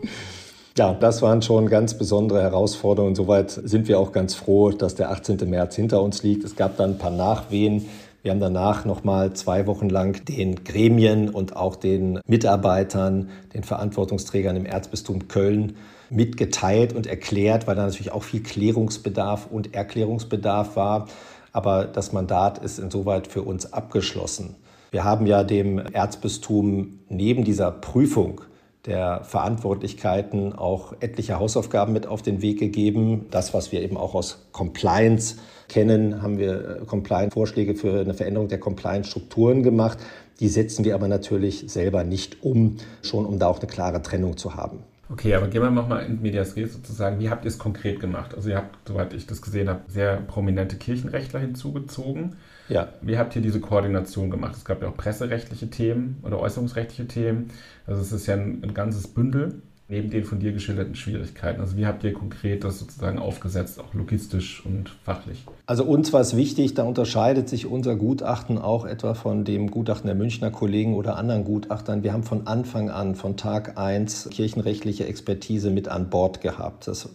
Ja, 0.77 0.95
das 0.95 1.21
waren 1.21 1.43
schon 1.43 1.69
ganz 1.69 1.99
besondere 1.99 2.43
Herausforderungen. 2.43 3.15
Soweit 3.15 3.51
sind 3.51 3.89
wir 3.89 3.99
auch 3.99 4.13
ganz 4.13 4.35
froh, 4.35 4.71
dass 4.71 4.95
der 4.95 5.11
18. 5.11 5.39
März 5.49 5.77
hinter 5.77 6.03
uns 6.03 6.23
liegt. 6.23 6.45
Es 6.45 6.57
gab 6.57 6.77
dann 6.79 6.93
ein 6.93 6.99
paar 6.99 7.11
Nachwehen 7.11 7.89
wir 8.23 8.31
haben 8.31 8.39
danach 8.39 8.85
nochmal 8.85 9.33
zwei 9.33 9.67
Wochen 9.67 9.89
lang 9.89 10.25
den 10.27 10.63
Gremien 10.63 11.29
und 11.29 11.57
auch 11.57 11.75
den 11.75 12.21
Mitarbeitern, 12.25 13.31
den 13.53 13.65
Verantwortungsträgern 13.65 14.55
im 14.55 14.65
Erzbistum 14.65 15.27
Köln 15.27 15.75
mitgeteilt 16.09 16.93
und 16.93 17.09
erklärt, 17.09 17.67
weil 17.67 17.75
da 17.75 17.83
natürlich 17.83 18.13
auch 18.13 18.23
viel 18.23 18.45
Klärungsbedarf 18.45 19.49
und 19.51 19.75
Erklärungsbedarf 19.75 20.77
war. 20.77 21.09
Aber 21.53 21.85
das 21.85 22.13
Mandat 22.13 22.59
ist 22.59 22.79
insoweit 22.79 23.27
für 23.27 23.43
uns 23.43 23.73
abgeschlossen. 23.73 24.55
Wir 24.93 25.03
haben 25.03 25.27
ja 25.27 25.43
dem 25.43 25.79
Erzbistum 25.79 27.01
neben 27.09 27.43
dieser 27.43 27.73
Prüfung 27.73 28.43
der 28.87 29.23
Verantwortlichkeiten 29.23 30.53
auch 30.55 30.95
etliche 31.01 31.39
Hausaufgaben 31.39 31.93
mit 31.93 32.07
auf 32.07 32.23
den 32.23 32.43
Weg 32.43 32.59
gegeben. 32.59 33.27
Das, 33.31 33.55
was 33.55 33.71
wir 33.71 33.81
eben 33.81 33.97
auch 33.97 34.15
aus 34.15 34.47
Compliance 34.51 35.37
kennen, 35.69 36.21
haben 36.21 36.39
wir 36.39 36.81
äh, 36.83 36.85
Compliance-Vorschläge 36.85 37.77
für 37.77 38.01
eine 38.01 38.15
Veränderung 38.15 38.49
der 38.49 38.59
Compliance-Strukturen 38.59 39.63
gemacht. 39.63 39.99
Die 40.41 40.49
setzen 40.49 40.85
wir 40.85 40.95
aber 40.95 41.07
natürlich 41.07 41.65
selber 41.69 42.03
nicht 42.03 42.43
um, 42.43 42.79
schon 43.03 43.25
um 43.25 43.39
da 43.39 43.47
auch 43.47 43.61
eine 43.61 43.69
klare 43.69 44.03
Trennung 44.03 44.37
zu 44.37 44.57
haben. 44.57 44.81
Okay, 45.13 45.35
aber 45.35 45.47
gehen 45.49 45.63
wir 45.63 45.71
nochmal 45.71 46.07
in 46.07 46.23
Medias 46.23 46.57
Res 46.57 46.73
sozusagen. 46.73 47.21
Wie 47.21 47.29
habt 47.29 47.45
ihr 47.45 47.49
es 47.49 47.59
konkret 47.59 48.01
gemacht? 48.01 48.35
Also 48.35 48.49
ihr 48.49 48.57
habt, 48.57 48.89
soweit 48.89 49.13
ich 49.13 49.27
das 49.27 49.43
gesehen 49.43 49.69
habe, 49.69 49.83
sehr 49.87 50.17
prominente 50.17 50.77
Kirchenrechtler 50.77 51.39
hinzugezogen. 51.39 52.37
Ja. 52.73 52.89
Wie 53.03 53.19
habt 53.19 53.37
ihr 53.37 53.43
diese 53.43 53.61
Koordination 53.61 54.31
gemacht? 54.31 54.55
Es 54.57 54.65
gab 54.65 54.83
ja 54.83 54.89
auch 54.89 54.97
presserechtliche 54.97 55.69
Themen 55.69 56.19
oder 56.23 56.41
äußerungsrechtliche 56.41 57.07
Themen. 57.07 57.51
Also 57.87 58.01
es 58.01 58.13
ist 58.13 58.27
ja 58.27 58.35
ein, 58.35 58.63
ein 58.65 58.75
ganzes 58.75 59.09
Bündel 59.09 59.61
neben 59.93 60.09
den 60.09 60.25
von 60.25 60.41
dir 60.41 60.53
geschilderten 60.53 60.95
Schwierigkeiten? 60.95 61.61
Also 61.61 61.77
wie 61.77 61.87
habt 61.87 62.03
ihr 62.03 62.15
konkret 62.15 62.65
das 62.65 62.79
sozusagen 62.79 63.19
aufgesetzt, 63.19 63.79
auch 63.79 63.93
logistisch 63.93 64.65
und 64.65 64.89
fachlich? 65.05 65.45
Also 65.67 65.85
uns 65.85 66.15
war 66.15 66.23
es 66.23 66.35
wichtig, 66.35 66.73
da 66.73 66.85
unterscheidet 66.85 67.49
sich 67.51 67.67
unser 67.67 67.95
Gutachten 67.95 68.57
auch 68.57 68.87
etwa 68.87 69.13
von 69.13 69.45
dem 69.45 69.71
Gutachten 69.71 70.07
der 70.07 70.17
Münchner 70.17 70.51
Kollegen 70.51 70.95
oder 70.95 71.17
anderen 71.17 71.45
Gutachtern. 71.45 72.03
Wir 72.03 72.15
haben 72.15 72.23
von 72.23 72.47
Anfang 72.47 72.89
an, 72.89 73.15
von 73.15 73.37
Tag 73.37 73.77
1, 73.79 74.31
kirchenrechtliche 74.31 75.07
Expertise 75.07 75.71
mit 75.71 75.89
an 75.89 76.09
Bord 76.09 76.41
gehabt. 76.41 76.89
Das 76.89 77.11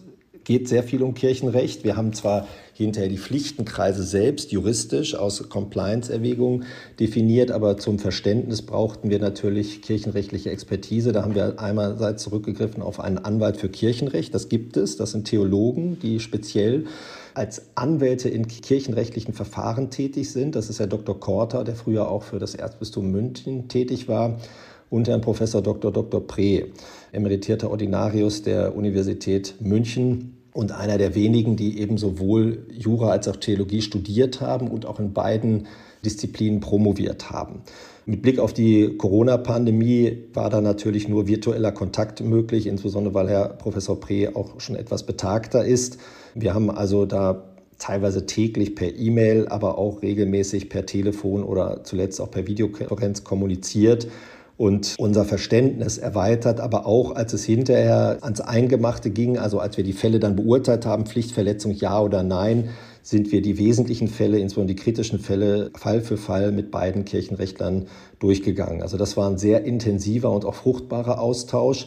geht 0.48 0.66
sehr 0.66 0.82
viel 0.82 1.02
um 1.02 1.12
Kirchenrecht. 1.12 1.84
Wir 1.84 1.94
haben 1.94 2.14
zwar 2.14 2.48
hinterher 2.72 3.10
die 3.10 3.18
Pflichtenkreise 3.18 4.02
selbst 4.02 4.50
juristisch 4.50 5.14
aus 5.14 5.46
Compliance-Erwägungen 5.50 6.64
definiert, 6.98 7.50
aber 7.50 7.76
zum 7.76 7.98
Verständnis 7.98 8.62
brauchten 8.62 9.10
wir 9.10 9.18
natürlich 9.18 9.82
kirchenrechtliche 9.82 10.50
Expertise. 10.50 11.12
Da 11.12 11.22
haben 11.22 11.34
wir 11.34 11.60
einerseits 11.60 12.22
zurückgegriffen 12.22 12.82
auf 12.82 12.98
einen 12.98 13.18
Anwalt 13.18 13.58
für 13.58 13.68
Kirchenrecht. 13.68 14.34
Das 14.34 14.48
gibt 14.48 14.78
es. 14.78 14.96
Das 14.96 15.10
sind 15.10 15.26
Theologen, 15.26 15.98
die 16.00 16.18
speziell 16.18 16.86
als 17.34 17.66
Anwälte 17.74 18.30
in 18.30 18.48
kirchenrechtlichen 18.48 19.34
Verfahren 19.34 19.90
tätig 19.90 20.30
sind. 20.30 20.54
Das 20.54 20.70
ist 20.70 20.80
Herr 20.80 20.86
Dr. 20.86 21.20
Korter, 21.20 21.62
der 21.62 21.76
früher 21.76 22.10
auch 22.10 22.22
für 22.22 22.38
das 22.38 22.54
Erzbistum 22.54 23.10
München 23.10 23.68
tätig 23.68 24.08
war 24.08 24.38
und 24.88 25.08
Herrn 25.08 25.20
Professor 25.20 25.60
Dr. 25.60 25.92
Dr. 25.92 26.26
Pre, 26.26 26.68
emeritierter 27.12 27.70
Ordinarius 27.70 28.40
der 28.40 28.74
Universität 28.74 29.56
München 29.60 30.37
und 30.58 30.72
einer 30.72 30.98
der 30.98 31.14
wenigen, 31.14 31.54
die 31.54 31.78
eben 31.78 31.98
sowohl 31.98 32.66
Jura 32.72 33.10
als 33.10 33.28
auch 33.28 33.36
Theologie 33.36 33.80
studiert 33.80 34.40
haben 34.40 34.66
und 34.66 34.86
auch 34.86 34.98
in 34.98 35.12
beiden 35.12 35.68
Disziplinen 36.04 36.58
promoviert 36.58 37.30
haben. 37.30 37.62
Mit 38.06 38.22
Blick 38.22 38.40
auf 38.40 38.54
die 38.54 38.96
Corona-Pandemie 38.96 40.24
war 40.34 40.50
da 40.50 40.60
natürlich 40.60 41.08
nur 41.08 41.28
virtueller 41.28 41.70
Kontakt 41.70 42.24
möglich, 42.24 42.66
insbesondere 42.66 43.14
weil 43.14 43.28
Herr 43.28 43.50
Professor 43.50 44.00
Pre 44.00 44.34
auch 44.34 44.58
schon 44.58 44.74
etwas 44.74 45.06
betagter 45.06 45.64
ist. 45.64 45.98
Wir 46.34 46.54
haben 46.54 46.72
also 46.72 47.06
da 47.06 47.44
teilweise 47.78 48.26
täglich 48.26 48.74
per 48.74 48.96
E-Mail, 48.96 49.46
aber 49.46 49.78
auch 49.78 50.02
regelmäßig 50.02 50.70
per 50.70 50.86
Telefon 50.86 51.44
oder 51.44 51.84
zuletzt 51.84 52.20
auch 52.20 52.32
per 52.32 52.48
Videokonferenz 52.48 53.22
kommuniziert 53.22 54.08
und 54.58 54.96
unser 54.98 55.24
Verständnis 55.24 55.98
erweitert, 55.98 56.58
aber 56.60 56.84
auch 56.84 57.14
als 57.14 57.32
es 57.32 57.44
hinterher 57.44 58.18
ans 58.22 58.40
Eingemachte 58.40 59.10
ging, 59.10 59.38
also 59.38 59.60
als 59.60 59.76
wir 59.76 59.84
die 59.84 59.92
Fälle 59.92 60.18
dann 60.18 60.34
beurteilt 60.34 60.84
haben, 60.84 61.06
Pflichtverletzung 61.06 61.72
ja 61.72 62.00
oder 62.02 62.24
nein, 62.24 62.70
sind 63.02 63.30
wir 63.30 63.40
die 63.40 63.56
wesentlichen 63.56 64.08
Fälle, 64.08 64.38
insbesondere 64.38 64.74
die 64.74 64.82
kritischen 64.82 65.20
Fälle, 65.20 65.70
Fall 65.74 66.00
für 66.00 66.16
Fall 66.16 66.50
mit 66.50 66.72
beiden 66.72 67.04
Kirchenrechtlern 67.04 67.86
durchgegangen. 68.18 68.82
Also 68.82 68.96
das 68.98 69.16
war 69.16 69.30
ein 69.30 69.38
sehr 69.38 69.64
intensiver 69.64 70.30
und 70.32 70.44
auch 70.44 70.56
fruchtbarer 70.56 71.20
Austausch. 71.20 71.86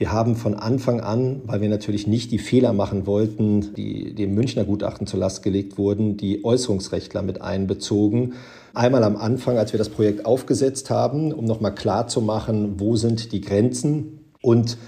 Wir 0.00 0.12
haben 0.12 0.34
von 0.34 0.54
Anfang 0.54 1.02
an, 1.02 1.42
weil 1.44 1.60
wir 1.60 1.68
natürlich 1.68 2.06
nicht 2.06 2.32
die 2.32 2.38
Fehler 2.38 2.72
machen 2.72 3.06
wollten, 3.06 3.74
die 3.74 4.14
dem 4.14 4.34
Münchner 4.34 4.64
Gutachten 4.64 5.06
zur 5.06 5.20
Last 5.20 5.42
gelegt 5.42 5.76
wurden, 5.76 6.16
die 6.16 6.42
Äußerungsrechtler 6.42 7.20
mit 7.20 7.42
einbezogen. 7.42 8.32
Einmal 8.72 9.04
am 9.04 9.18
Anfang, 9.18 9.58
als 9.58 9.74
wir 9.74 9.78
das 9.78 9.90
Projekt 9.90 10.24
aufgesetzt 10.24 10.88
haben, 10.88 11.34
um 11.34 11.44
nochmal 11.44 11.74
klar 11.74 12.08
zu 12.08 12.22
machen, 12.22 12.80
wo 12.80 12.96
sind 12.96 13.32
die 13.32 13.42
Grenzen. 13.42 14.20
Und 14.40 14.78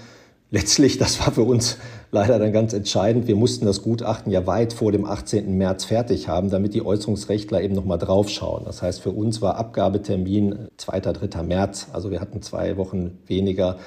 letztlich, 0.49 0.97
das 0.97 1.19
war 1.19 1.31
für 1.31 1.43
uns 1.43 1.77
leider 2.09 2.39
dann 2.39 2.51
ganz 2.51 2.73
entscheidend, 2.73 3.27
wir 3.27 3.35
mussten 3.35 3.67
das 3.67 3.83
Gutachten 3.83 4.31
ja 4.31 4.47
weit 4.47 4.73
vor 4.73 4.91
dem 4.91 5.05
18. 5.05 5.55
März 5.55 5.85
fertig 5.85 6.27
haben, 6.27 6.49
damit 6.49 6.73
die 6.73 6.83
Äußerungsrechtler 6.83 7.61
eben 7.61 7.75
nochmal 7.75 7.99
draufschauen. 7.99 8.65
Das 8.65 8.81
heißt, 8.81 8.99
für 8.99 9.11
uns 9.11 9.43
war 9.43 9.57
Abgabetermin 9.57 10.69
2., 10.77 10.99
3. 11.01 11.43
März. 11.43 11.89
Also 11.93 12.09
wir 12.09 12.19
hatten 12.19 12.41
zwei 12.41 12.77
Wochen 12.77 13.19
weniger 13.27 13.77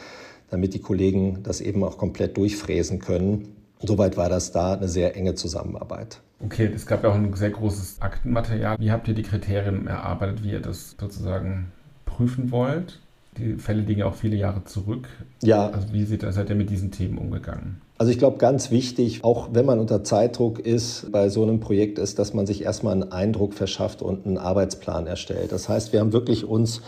damit 0.51 0.75
die 0.75 0.81
Kollegen 0.81 1.41
das 1.43 1.61
eben 1.61 1.83
auch 1.85 1.99
komplett 1.99 2.37
durchfräsen 2.37 2.99
können. 2.99 3.55
Soweit 3.81 4.17
war 4.17 4.29
das 4.29 4.53
da 4.53 4.75
eine 4.75 4.89
sehr 4.89 5.17
enge 5.17 5.35
Zusammenarbeit. 5.35 6.21
Okay, 6.45 6.71
es 6.75 6.87
gab 6.87 7.03
ja 7.03 7.11
auch 7.11 7.15
ein 7.15 7.33
sehr 7.35 7.51
großes 7.51 8.01
Aktenmaterial. 8.01 8.77
Wie 8.79 8.91
habt 8.91 9.09
ihr 9.09 9.15
die 9.15 9.23
Kriterien 9.23 9.87
erarbeitet, 9.87 10.45
wie 10.45 10.53
ihr 10.53 10.61
das 10.61 10.97
sozusagen 11.01 11.73
prüfen 12.05 12.51
wollt? 12.51 13.01
Die 13.39 13.55
Fälle 13.55 13.83
liegen 13.83 14.01
ja 14.01 14.07
auch 14.07 14.15
viele 14.15 14.37
Jahre 14.37 14.65
zurück. 14.65 15.09
Ja. 15.43 15.69
Also 15.69 15.93
wie 15.93 16.05
seid, 16.05 16.23
seid 16.33 16.49
ihr 16.49 16.57
mit 16.57 16.71
diesen 16.71 16.91
Themen 16.91 17.19
umgegangen? 17.19 17.81
Also 17.99 18.13
ich 18.13 18.19
glaube, 18.19 18.37
ganz 18.39 18.71
wichtig, 18.71 19.25
auch 19.25 19.51
wenn 19.53 19.65
man 19.65 19.79
unter 19.79 20.05
Zeitdruck 20.05 20.59
ist 20.59 21.11
bei 21.13 21.31
so 21.31 21.43
einem 21.43 21.61
Projekt, 21.61 21.99
ist, 21.99 22.19
dass 22.19 22.35
man 22.35 22.47
sich 22.47 22.63
erstmal 22.63 22.93
einen 22.93 23.13
Eindruck 23.13 23.55
verschafft 23.55 24.03
und 24.03 24.27
einen 24.27 24.37
Arbeitsplan 24.39 25.07
erstellt. 25.07 25.53
Das 25.53 25.69
heißt, 25.69 25.93
wir 25.93 26.01
haben 26.01 26.13
wirklich 26.13 26.45
uns 26.45 26.83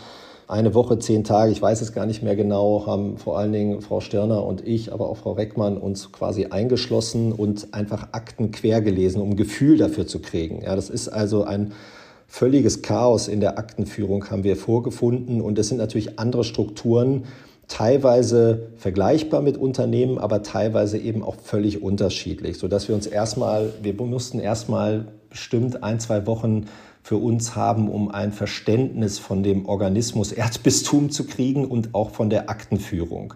eine 0.49 0.73
Woche, 0.73 0.97
zehn 0.97 1.23
Tage, 1.23 1.51
ich 1.51 1.61
weiß 1.61 1.79
es 1.81 1.93
gar 1.93 2.07
nicht 2.07 2.23
mehr 2.23 2.35
genau, 2.35 2.87
haben 2.87 3.17
vor 3.17 3.37
allen 3.37 3.53
Dingen 3.53 3.81
Frau 3.81 3.99
Stirner 3.99 4.43
und 4.43 4.67
ich, 4.67 4.91
aber 4.91 5.07
auch 5.07 5.17
Frau 5.17 5.33
Reckmann 5.33 5.77
uns 5.77 6.11
quasi 6.11 6.47
eingeschlossen 6.47 7.31
und 7.31 7.75
einfach 7.75 8.09
Akten 8.13 8.49
quer 8.49 8.81
gelesen, 8.81 9.21
um 9.21 9.29
ein 9.29 9.35
Gefühl 9.35 9.77
dafür 9.77 10.07
zu 10.07 10.19
kriegen. 10.19 10.63
Ja, 10.63 10.75
das 10.75 10.89
ist 10.89 11.07
also 11.07 11.43
ein 11.43 11.73
völliges 12.27 12.81
Chaos 12.81 13.27
in 13.27 13.41
der 13.41 13.59
Aktenführung 13.59 14.27
haben 14.31 14.43
wir 14.43 14.55
vorgefunden 14.55 15.39
und 15.39 15.59
es 15.59 15.69
sind 15.69 15.77
natürlich 15.77 16.17
andere 16.17 16.43
Strukturen, 16.43 17.25
teilweise 17.67 18.71
vergleichbar 18.77 19.43
mit 19.43 19.55
Unternehmen, 19.55 20.17
aber 20.17 20.41
teilweise 20.41 20.97
eben 20.97 21.23
auch 21.23 21.35
völlig 21.35 21.83
unterschiedlich, 21.83 22.57
sodass 22.57 22.87
wir 22.87 22.95
uns 22.95 23.05
erstmal, 23.05 23.71
wir 23.83 23.93
mussten 23.93 24.39
erstmal 24.39 25.09
bestimmt 25.29 25.83
ein, 25.83 25.99
zwei 25.99 26.25
Wochen 26.25 26.65
für 27.03 27.17
uns 27.17 27.55
haben, 27.55 27.89
um 27.89 28.09
ein 28.09 28.31
Verständnis 28.31 29.19
von 29.19 29.43
dem 29.43 29.65
Organismus 29.65 30.31
Erzbistum 30.31 31.09
zu 31.09 31.25
kriegen 31.25 31.65
und 31.65 31.95
auch 31.95 32.11
von 32.11 32.29
der 32.29 32.49
Aktenführung. 32.49 33.33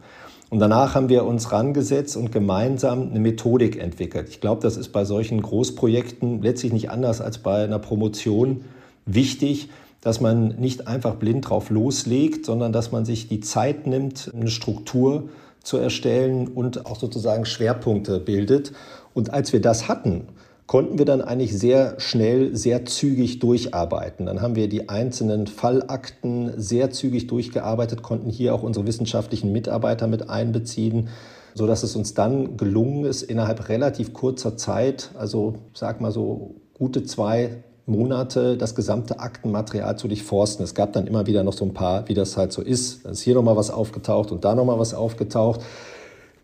Und 0.49 0.59
danach 0.59 0.93
haben 0.93 1.09
wir 1.09 1.25
uns 1.25 1.51
rangesetzt 1.51 2.15
und 2.15 2.31
gemeinsam 2.31 3.09
eine 3.09 3.19
Methodik 3.19 3.81
entwickelt. 3.81 4.29
Ich 4.29 4.39
glaube, 4.39 4.61
das 4.61 4.77
ist 4.77 4.89
bei 4.89 5.03
solchen 5.03 5.41
Großprojekten 5.41 6.43
letztlich 6.43 6.71
nicht 6.71 6.91
anders 6.91 7.21
als 7.21 7.39
bei 7.39 7.63
einer 7.63 7.79
Promotion 7.79 8.63
wichtig, 9.07 9.69
dass 10.01 10.21
man 10.21 10.49
nicht 10.59 10.87
einfach 10.87 11.15
blind 11.15 11.49
drauf 11.49 11.69
loslegt, 11.69 12.45
sondern 12.45 12.71
dass 12.71 12.91
man 12.91 13.05
sich 13.05 13.29
die 13.29 13.39
Zeit 13.39 13.87
nimmt, 13.87 14.31
eine 14.35 14.49
Struktur 14.49 15.29
zu 15.63 15.77
erstellen 15.77 16.49
und 16.49 16.85
auch 16.85 16.99
sozusagen 16.99 17.45
Schwerpunkte 17.45 18.19
bildet. 18.19 18.73
Und 19.13 19.33
als 19.33 19.53
wir 19.53 19.61
das 19.61 19.87
hatten, 19.87 20.27
konnten 20.73 20.97
wir 20.97 21.05
dann 21.05 21.21
eigentlich 21.21 21.55
sehr 21.55 21.99
schnell, 21.99 22.55
sehr 22.55 22.83
zügig 22.83 23.37
durcharbeiten. 23.37 24.25
Dann 24.25 24.41
haben 24.41 24.55
wir 24.55 24.67
die 24.67 24.89
einzelnen 24.89 25.45
Fallakten 25.45 26.59
sehr 26.59 26.89
zügig 26.89 27.27
durchgearbeitet, 27.27 28.01
konnten 28.01 28.31
hier 28.31 28.55
auch 28.55 28.63
unsere 28.63 28.87
wissenschaftlichen 28.87 29.51
Mitarbeiter 29.51 30.07
mit 30.07 30.31
einbeziehen, 30.31 31.09
so 31.53 31.67
dass 31.67 31.83
es 31.83 31.95
uns 31.95 32.15
dann 32.15 32.57
gelungen 32.57 33.05
ist, 33.05 33.21
innerhalb 33.21 33.69
relativ 33.69 34.13
kurzer 34.13 34.57
Zeit, 34.57 35.11
also 35.13 35.57
sag 35.75 36.01
mal 36.01 36.11
so 36.11 36.55
gute 36.73 37.03
zwei 37.03 37.61
Monate, 37.85 38.57
das 38.57 38.73
gesamte 38.73 39.19
Aktenmaterial 39.19 39.95
zu 39.99 40.07
durchforsten. 40.07 40.65
Es 40.65 40.73
gab 40.73 40.93
dann 40.93 41.05
immer 41.05 41.27
wieder 41.27 41.43
noch 41.43 41.53
so 41.53 41.65
ein 41.65 41.75
paar, 41.75 42.09
wie 42.09 42.15
das 42.15 42.35
halt 42.35 42.51
so 42.51 42.63
ist. 42.63 43.05
Dann 43.05 43.11
ist 43.11 43.21
hier 43.21 43.35
nochmal 43.35 43.57
was 43.57 43.69
aufgetaucht 43.69 44.31
und 44.31 44.43
da 44.43 44.55
nochmal 44.55 44.79
was 44.79 44.95
aufgetaucht. 44.95 45.61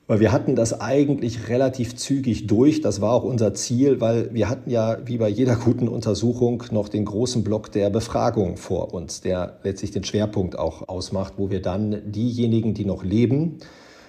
Weil 0.09 0.21
wir 0.21 0.31
hatten 0.31 0.55
das 0.55 0.81
eigentlich 0.81 1.49
relativ 1.49 1.95
zügig 1.95 2.47
durch. 2.47 2.81
Das 2.81 2.99
war 2.99 3.13
auch 3.13 3.23
unser 3.23 3.53
Ziel, 3.53 4.01
weil 4.01 4.33
wir 4.33 4.49
hatten 4.49 4.71
ja 4.71 4.97
wie 5.05 5.19
bei 5.19 5.29
jeder 5.29 5.55
guten 5.55 5.87
Untersuchung 5.87 6.63
noch 6.71 6.89
den 6.89 7.05
großen 7.05 7.43
Block 7.43 7.71
der 7.71 7.91
Befragung 7.91 8.57
vor 8.57 8.91
uns, 8.91 9.21
der 9.21 9.59
letztlich 9.61 9.91
den 9.91 10.03
Schwerpunkt 10.03 10.57
auch 10.57 10.89
ausmacht, 10.89 11.35
wo 11.37 11.51
wir 11.51 11.61
dann 11.61 12.11
diejenigen, 12.11 12.73
die 12.73 12.85
noch 12.85 13.03
leben, 13.03 13.59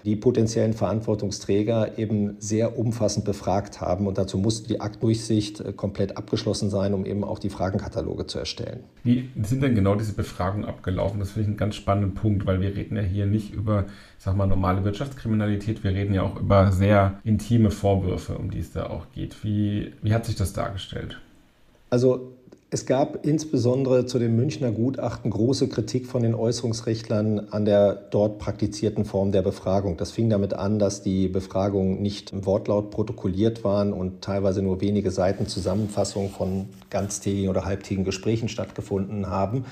die 0.05 0.17
potenziellen 0.17 0.73
Verantwortungsträger 0.73 1.99
eben 1.99 2.37
sehr 2.39 2.79
umfassend 2.79 3.25
befragt 3.25 3.81
haben. 3.81 4.07
Und 4.07 4.19
dazu 4.19 4.39
musste 4.39 4.69
die 4.69 4.81
Aktdurchsicht 4.81 5.61
äh, 5.61 5.73
komplett 5.73 6.17
abgeschlossen 6.17 6.71
sein, 6.71 6.95
um 6.95 7.05
eben 7.05 7.25
auch 7.25 7.39
die 7.39 7.51
Fragenkataloge 7.51 8.27
zu 8.27 8.39
erstellen. 8.39 8.81
Wie 9.05 9.29
sind 9.43 9.63
denn 9.63 9.75
genau 9.75 9.95
diese 9.95 10.13
Befragungen 10.13 10.65
abgelaufen? 10.65 11.21
Das 11.21 11.31
finde 11.31 11.43
ich 11.43 11.49
einen 11.49 11.57
ganz 11.57 11.75
spannenden 11.75 12.15
Punkt, 12.15 12.47
weil 12.47 12.61
wir 12.61 12.75
reden 12.75 12.97
ja 12.97 13.03
hier 13.03 13.27
nicht 13.27 13.53
über, 13.53 13.85
ich 14.19 14.25
sag 14.25 14.37
mal, 14.37 14.47
normale 14.47 14.85
Wirtschaftskriminalität, 14.85 15.85
wir 15.85 15.93
reden 15.93 16.15
ja 16.15 16.23
auch 16.23 16.41
über 16.41 16.73
sehr 16.73 17.21
intime 17.25 17.71
Vorwürfe, 17.71 18.37
um 18.37 18.51
die 18.51 18.61
es 18.61 18.73
da 18.73 18.87
auch 18.87 19.07
geht. 19.13 19.45
Wie, 19.45 19.93
wie 20.03 20.15
hat 20.15 20.27
sich 20.27 20.37
das 20.37 20.53
dargestellt? 20.53 21.21
Also 21.91 22.33
es 22.73 22.87
gab 22.87 23.27
insbesondere 23.27 24.07
zu 24.07 24.21
dem 24.21 24.37
Münchner 24.37 24.71
Gutachten 24.71 25.33
große 25.33 25.69
Kritik 25.69 26.07
von 26.07 26.23
den 26.23 26.37
Äußerungsrechtlern 26.37 27.49
an 27.51 27.65
der 27.65 27.95
dort 27.95 28.39
praktizierten 28.39 29.05
Form 29.05 29.33
der 29.33 29.43
Befragung. 29.43 29.97
Das 29.97 30.13
fing 30.13 30.31
damit 30.31 30.55
an, 30.55 30.79
dass 30.79 31.03
die 31.03 31.27
Befragungen 31.27 32.01
nicht 32.01 32.33
im 32.33 32.47
Wortlaut 32.47 32.93
protokolliert 32.93 33.65
waren 33.65 33.93
und 33.93 34.23
teilweise 34.23 34.63
nur 34.63 34.81
wenige 34.81 35.11
Seiten 35.11 35.49
Zusammenfassung 35.49 36.31
von 36.31 36.69
ganztägigen 36.91 37.51
oder 37.51 37.65
halbtägigen 37.65 38.05
Gesprächen 38.05 38.49
stattgefunden 38.49 39.27
haben. 39.27 39.65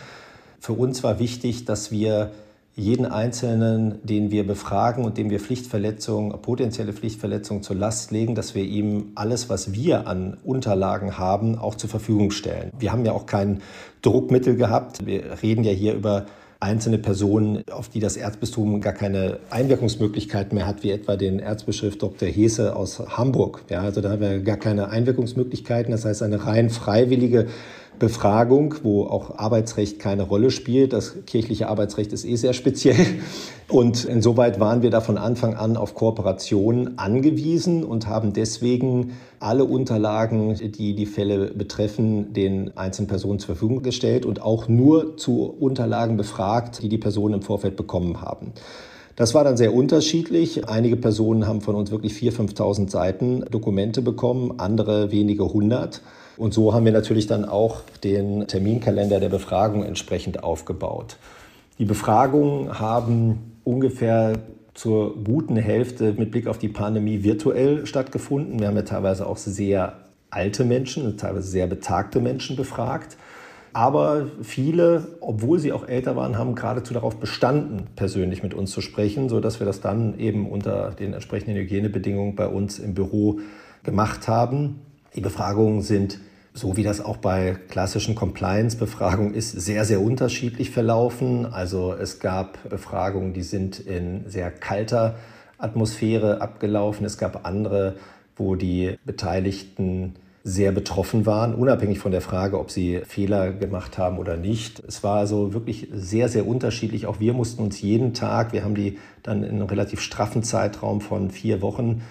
Für 0.59 0.73
uns 0.73 1.05
war 1.05 1.21
wichtig, 1.21 1.67
dass 1.67 1.93
wir 1.93 2.33
jeden 2.79 3.07
Einzelnen, 3.07 3.99
den 4.05 4.31
wir 4.31 4.47
befragen 4.47 5.05
und 5.05 5.19
dem 5.19 5.31
wir 5.31 5.41
Pflichtverletzungen, 5.41 6.31
potenzielle 6.41 6.93
Pflichtverletzungen 6.93 7.64
zur 7.64 7.75
Last 7.75 8.12
legen, 8.12 8.37
dass 8.37 8.55
wir 8.55 8.62
ihm 8.62 9.12
alles, 9.17 9.51
was 9.51 9.73
wir 9.73 10.07
an 10.07 10.38
Unterlagen 10.45 11.19
haben, 11.19 11.59
auch 11.59 11.75
zur 11.75 11.91
Verfügung 11.91 12.31
stellen. 12.31 12.71
Wir 12.79 12.93
haben 12.93 13.05
ja 13.05 13.12
auch 13.12 13.27
kein 13.27 13.62
Druckmittel 14.03 14.55
gehabt. 14.55 15.05
Wir 15.05 15.43
reden 15.43 15.64
ja 15.64 15.73
hier 15.73 15.95
über 15.95 16.27
einzelne 16.61 16.99
Personen, 16.99 17.62
auf 17.71 17.88
die 17.88 18.01
das 18.01 18.17
Erzbistum 18.17 18.81
gar 18.81 18.93
keine 18.93 19.38
Einwirkungsmöglichkeit 19.51 20.53
mehr 20.53 20.67
hat, 20.67 20.83
wie 20.85 20.91
etwa 20.91 21.17
den 21.17 21.41
Erzbischof 21.41 21.99
Dr. 21.99 22.29
Hese 22.29 22.77
aus 22.77 23.01
Hamburg. 23.01 23.64
Ja, 23.71 23.83
also 23.83 24.01
da 24.01 24.11
haben 24.11 24.21
wir 24.21 24.41
gar 24.41 24.57
keine 24.57 24.91
Einwirkungsmöglichkeiten. 24.91 25.91
Das 25.91 26.05
heißt, 26.05 26.23
eine 26.23 26.47
rein 26.47 26.71
freiwillige 26.71 27.47
Befragung, 27.99 28.75
wo 28.83 29.05
auch 29.05 29.39
Arbeitsrecht 29.39 29.99
keine 29.99 30.23
Rolle 30.23 30.51
spielt. 30.51 30.93
Das 30.93 31.17
kirchliche 31.27 31.69
Arbeitsrecht 31.69 32.13
ist 32.13 32.25
eh 32.25 32.37
sehr 32.37 32.53
speziell. 32.53 33.07
Und 33.69 34.05
insoweit 34.05 34.61
waren 34.61 34.83
wir 34.83 34.91
da 34.91 35.01
von 35.01 35.19
Anfang 35.19 35.55
an 35.55 35.77
auf 35.77 35.95
Kooperation 35.95 36.95
angewiesen 36.97 37.85
und 37.85 38.07
haben 38.07 38.33
deswegen 38.33 39.13
alle 39.41 39.65
Unterlagen, 39.65 40.55
die 40.55 40.95
die 40.95 41.07
Fälle 41.07 41.53
betreffen, 41.53 42.33
den 42.33 42.77
einzelnen 42.77 43.09
Personen 43.09 43.39
zur 43.39 43.57
Verfügung 43.57 43.83
gestellt 43.83 44.25
und 44.25 44.41
auch 44.41 44.69
nur 44.69 45.17
zu 45.17 45.43
Unterlagen 45.45 46.17
befragt, 46.17 46.83
die 46.83 46.89
die 46.89 46.99
Personen 46.99 47.35
im 47.35 47.43
Vorfeld 47.43 47.77
bekommen 47.77 48.23
haben. 48.23 48.53
Das 49.17 49.35
war 49.35 49.43
dann 49.43 49.57
sehr 49.57 49.75
unterschiedlich. 49.75 50.69
Einige 50.69 50.97
Personen 50.97 51.47
haben 51.49 51.61
von 51.61 51.75
uns 51.75 51.91
wirklich 51.91 52.13
4.000, 52.13 52.55
5.000 52.55 52.89
Seiten 52.91 53.45
Dokumente 53.51 54.01
bekommen, 54.01 54.55
andere 54.59 55.11
wenige 55.11 55.53
hundert. 55.53 56.03
Und 56.38 56.55
so 56.55 56.72
haben 56.72 56.85
wir 56.85 56.92
natürlich 56.92 57.27
dann 57.27 57.44
auch 57.44 57.83
den 58.05 58.46
Terminkalender 58.46 59.18
der 59.18 59.29
Befragung 59.29 59.85
entsprechend 59.85 60.44
aufgebaut. 60.44 61.16
Die 61.81 61.85
Befragungen 61.85 62.79
haben 62.79 63.59
ungefähr 63.64 64.35
zur 64.72 65.16
guten 65.24 65.57
Hälfte 65.57 66.14
mit 66.16 66.31
Blick 66.31 66.46
auf 66.46 66.59
die 66.59 66.68
Pandemie 66.68 67.24
virtuell 67.24 67.87
stattgefunden. 67.87 68.61
Wir 68.61 68.68
haben 68.68 68.77
ja 68.77 68.83
teilweise 68.83 69.27
auch 69.27 69.37
sehr 69.37 69.94
alte 70.31 70.64
Menschen, 70.64 71.16
teilweise 71.16 71.48
sehr 71.48 71.66
betagte 71.66 72.20
Menschen 72.20 72.55
befragt. 72.55 73.16
Aber 73.72 74.27
viele, 74.40 75.09
obwohl 75.20 75.59
sie 75.59 75.72
auch 75.72 75.88
älter 75.88 76.14
waren, 76.14 76.38
haben 76.38 76.55
geradezu 76.55 76.94
darauf 76.94 77.16
bestanden, 77.16 77.88
persönlich 77.96 78.44
mit 78.44 78.55
uns 78.55 78.70
zu 78.70 78.81
sprechen, 78.81 79.29
sodass 79.29 79.61
wir 79.61 79.66
das 79.66 79.81
dann 79.81 80.16
eben 80.20 80.48
unter 80.48 80.92
den 80.92 81.14
entsprechenden 81.14 81.57
Hygienebedingungen 81.57 82.37
bei 82.37 82.46
uns 82.46 82.79
im 82.79 82.94
Büro 82.94 83.40
gemacht 83.83 84.29
haben. 84.29 84.81
Die 85.16 85.20
Befragungen 85.20 85.83
sind 85.83 86.20
so 86.59 86.77
wie 86.77 86.83
das 86.83 87.01
auch 87.01 87.18
bei 87.18 87.57
klassischen 87.68 88.14
Compliance-Befragungen 88.14 89.35
ist, 89.35 89.53
sehr, 89.53 89.85
sehr 89.85 90.01
unterschiedlich 90.01 90.71
verlaufen. 90.71 91.47
Also 91.47 91.94
es 91.94 92.18
gab 92.18 92.68
Befragungen, 92.68 93.33
die 93.33 93.42
sind 93.42 93.79
in 93.79 94.29
sehr 94.29 94.51
kalter 94.51 95.16
Atmosphäre 95.59 96.40
abgelaufen. 96.40 97.07
Es 97.07 97.16
gab 97.16 97.47
andere, 97.47 97.97
wo 98.37 98.57
die 98.57 98.99
Beteiligten 99.05 100.14
sehr 100.42 100.73
betroffen 100.73 101.27
waren, 101.27 101.55
unabhängig 101.55 101.99
von 101.99 102.11
der 102.11 102.23
Frage, 102.23 102.59
ob 102.59 102.71
sie 102.71 103.03
Fehler 103.07 103.53
gemacht 103.53 103.99
haben 103.99 104.18
oder 104.18 104.37
nicht. 104.37 104.83
Es 104.87 105.05
war 105.05 105.18
also 105.18 105.53
wirklich 105.53 105.88
sehr, 105.92 106.29
sehr 106.29 106.47
unterschiedlich. 106.47 107.07
Auch 107.07 107.21
wir 107.21 107.35
mussten 107.35 107.62
uns 107.62 107.81
jeden 107.83 108.14
Tag, 108.14 108.53
wir 108.53 108.64
haben 108.64 108.75
die 108.75 108.99
dann 109.23 109.44
in 109.44 109.57
einem 109.57 109.66
relativ 109.66 110.01
straffen 110.01 110.42
Zeitraum 110.42 111.01
von 111.01 111.31
vier 111.31 111.61
Wochen, 111.61 112.03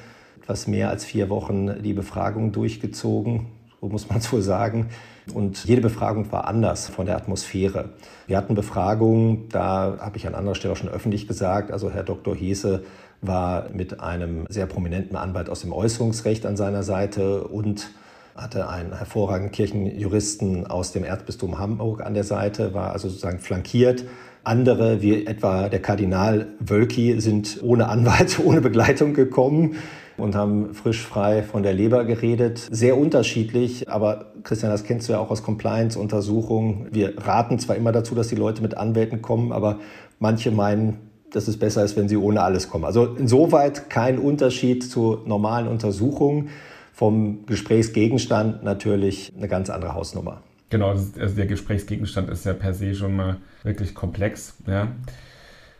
etwas 0.41 0.67
mehr 0.67 0.89
als 0.89 1.03
vier 1.03 1.29
Wochen, 1.29 1.81
die 1.81 1.93
Befragung 1.93 2.51
durchgezogen 2.51 3.47
so 3.81 3.87
muss 3.87 4.09
man 4.09 4.19
es 4.19 4.31
wohl 4.31 4.41
sagen. 4.41 4.89
Und 5.33 5.65
jede 5.65 5.81
Befragung 5.81 6.31
war 6.31 6.47
anders 6.47 6.87
von 6.87 7.05
der 7.05 7.17
Atmosphäre. 7.17 7.89
Wir 8.27 8.37
hatten 8.37 8.55
Befragungen, 8.55 9.49
da 9.49 9.97
habe 9.99 10.17
ich 10.17 10.25
an 10.25 10.35
anderer 10.35 10.55
Stelle 10.55 10.73
auch 10.73 10.77
schon 10.77 10.89
öffentlich 10.89 11.27
gesagt, 11.27 11.71
also 11.71 11.91
Herr 11.91 12.03
Dr. 12.03 12.35
Hese 12.35 12.83
war 13.21 13.69
mit 13.71 13.99
einem 13.99 14.45
sehr 14.49 14.67
prominenten 14.67 15.17
Anwalt 15.17 15.49
aus 15.49 15.61
dem 15.61 15.73
Äußerungsrecht 15.73 16.45
an 16.45 16.55
seiner 16.55 16.83
Seite 16.83 17.43
und 17.43 17.89
hatte 18.35 18.69
einen 18.69 18.95
hervorragenden 18.95 19.51
Kirchenjuristen 19.51 20.67
aus 20.67 20.91
dem 20.91 21.03
Erzbistum 21.03 21.57
Hamburg 21.57 22.05
an 22.05 22.13
der 22.13 22.23
Seite, 22.23 22.73
war 22.73 22.91
also 22.91 23.09
sozusagen 23.09 23.39
flankiert. 23.39 24.05
Andere, 24.43 25.01
wie 25.01 25.25
etwa 25.25 25.67
der 25.67 25.81
Kardinal 25.81 26.47
Wölki, 26.59 27.19
sind 27.19 27.59
ohne 27.63 27.89
Anwalt, 27.89 28.39
ohne 28.43 28.61
Begleitung 28.61 29.13
gekommen. 29.13 29.75
Und 30.17 30.36
haben 30.36 30.73
frisch 30.73 31.06
frei 31.06 31.43
von 31.43 31.63
der 31.63 31.73
Leber 31.73 32.06
geredet. 32.06 32.67
Sehr 32.71 32.97
unterschiedlich, 32.97 33.89
aber 33.89 34.32
Christian, 34.43 34.71
das 34.71 34.84
kennst 34.84 35.08
du 35.08 35.13
ja 35.13 35.19
auch 35.19 35.30
aus 35.30 35.43
Compliance-Untersuchungen. 35.43 36.88
Wir 36.91 37.17
raten 37.17 37.60
zwar 37.60 37.75
immer 37.75 37.91
dazu, 37.91 38.15
dass 38.15 38.27
die 38.27 38.36
Leute 38.36 38.62
mit 38.62 38.75
Anwälten 38.77 39.21
kommen, 39.21 39.51
aber 39.51 39.80
manche 40.19 40.51
meinen, 40.51 40.97
dass 41.32 41.47
es 41.47 41.58
besser 41.58 41.84
ist, 41.84 41.95
wenn 41.97 42.10
sie 42.10 42.17
ohne 42.17 42.41
alles 42.41 42.69
kommen. 42.69 42.86
Also 42.86 43.06
insoweit 43.06 43.89
kein 43.89 44.17
Unterschied 44.17 44.84
zu 44.84 45.19
normalen 45.25 45.67
Untersuchungen. 45.67 46.49
Vom 46.93 47.45
Gesprächsgegenstand 47.45 48.63
natürlich 48.63 49.32
eine 49.38 49.47
ganz 49.47 49.69
andere 49.69 49.93
Hausnummer. 49.93 50.41
Genau, 50.69 50.89
also 50.89 51.36
der 51.36 51.45
Gesprächsgegenstand 51.45 52.30
ist 52.30 52.45
ja 52.45 52.53
per 52.53 52.73
se 52.73 52.95
schon 52.95 53.15
mal 53.15 53.38
wirklich 53.63 53.93
komplex. 53.93 54.56
Ja. 54.65 54.88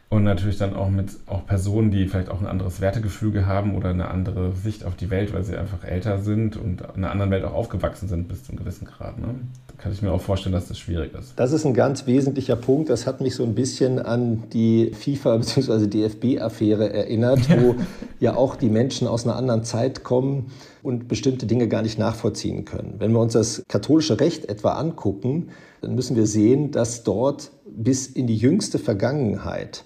Und 0.10 0.24
natürlich 0.24 0.58
dann 0.58 0.74
auch 0.74 0.90
mit 0.90 1.10
auch 1.26 1.46
Personen, 1.46 1.92
die 1.92 2.08
vielleicht 2.08 2.30
auch 2.30 2.40
ein 2.40 2.48
anderes 2.48 2.80
Wertegefüge 2.80 3.46
haben 3.46 3.76
oder 3.76 3.90
eine 3.90 4.08
andere 4.08 4.54
Sicht 4.54 4.86
auf 4.86 4.96
die 4.96 5.10
Welt, 5.10 5.34
weil 5.34 5.44
sie 5.44 5.58
einfach 5.58 5.84
älter 5.84 6.20
sind 6.20 6.56
und 6.56 6.80
in 6.80 7.04
einer 7.04 7.12
anderen 7.12 7.30
Welt 7.30 7.44
auch 7.44 7.54
aufgewachsen 7.54 8.08
sind 8.08 8.30
bis 8.30 8.46
zu 8.46 8.52
einem 8.52 8.60
gewissen 8.60 8.86
Grad. 8.86 9.20
Ne? 9.20 9.36
Da 9.68 9.74
kann 9.84 9.92
ich 9.92 10.02
mir 10.02 10.14
auch 10.14 10.22
vorstellen, 10.22 10.54
dass 10.54 10.70
das 10.70 10.80
schwierig 10.80 11.14
ist. 11.14 11.34
Das 11.36 11.52
ist 11.52 11.66
ein 11.66 11.74
ganz 11.74 12.08
wesentlicher 12.08 12.56
Punkt. 12.56 12.90
Das 12.90 13.06
hat 13.06 13.20
mich 13.20 13.36
so 13.36 13.44
ein 13.44 13.54
bisschen 13.54 14.00
an 14.00 14.44
die 14.54 14.94
FIFA- 14.94 15.40
bzw. 15.40 15.88
DFB-Affäre 15.88 16.94
erinnert, 16.94 17.50
wo 17.50 17.76
ja 18.22 18.38
auch 18.38 18.56
die 18.56 18.70
Menschen 18.70 19.10
aus 19.10 19.26
einer 19.26 19.36
anderen 19.36 19.66
Zeit 19.66 20.06
kommen 20.06 20.52
und 20.84 21.10
bestimmte 21.10 21.48
Dinge 21.48 21.68
gar 21.68 21.82
nicht 21.82 22.00
nachvollziehen 22.00 22.64
können. 22.64 22.96
Wenn 23.00 23.12
wir 23.12 23.20
uns 23.20 23.34
das 23.34 23.62
katholische 23.68 24.22
Recht 24.22 24.46
etwa 24.46 24.76
angucken, 24.76 25.50
dann 25.82 25.96
müssen 25.96 26.16
wir 26.16 26.28
sehen, 26.28 26.72
dass 26.72 27.04
dort 27.04 27.52
bis 27.66 28.08
in 28.08 28.26
die 28.26 28.38
jüngste 28.38 28.80
Vergangenheit 28.80 29.84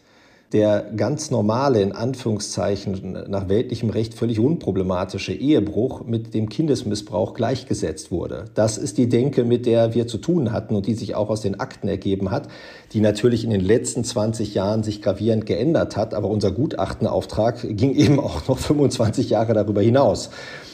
der 0.54 0.86
ganz 0.98 1.32
normale, 1.32 1.82
in 1.82 1.94
Anführungszeichen, 1.94 3.26
nach 3.30 3.48
weltlichem 3.48 3.90
Recht 3.90 4.14
völlig 4.14 4.38
unproblematische 4.38 5.34
Ehebruch 5.34 6.04
mit 6.06 6.34
dem 6.34 6.50
Kindesmissbrauch 6.50 7.34
gleichgesetzt 7.34 8.12
wurde. 8.12 8.46
Das 8.54 8.78
ist 8.78 8.98
die 8.98 9.08
Denke, 9.08 9.46
mit 9.46 9.66
der 9.66 9.94
wir 9.94 10.08
zu 10.08 10.18
tun 10.18 10.52
hatten 10.52 10.76
und 10.76 10.88
die 10.88 10.94
sich 10.94 11.16
auch 11.16 11.30
aus 11.30 11.40
den 11.40 11.60
Akten 11.62 11.88
ergeben 11.88 12.32
hat, 12.32 12.50
die 12.92 13.00
natürlich 13.00 13.46
in 13.46 13.50
den 13.50 13.62
letzten 13.62 14.04
20 14.04 14.54
Jahren 14.54 14.84
sich 14.84 15.02
gravierend 15.02 15.46
geändert 15.46 15.96
hat. 15.96 16.14
Aber 16.14 16.28
unser 16.28 16.52
Gutachtenauftrag 16.52 17.62
ging 17.78 17.96
eben 17.96 18.20
auch 18.20 18.48
noch 18.50 18.58
25 18.58 19.30
Jahre 19.30 19.54
darüber 19.54 19.82
hinaus. 19.82 20.32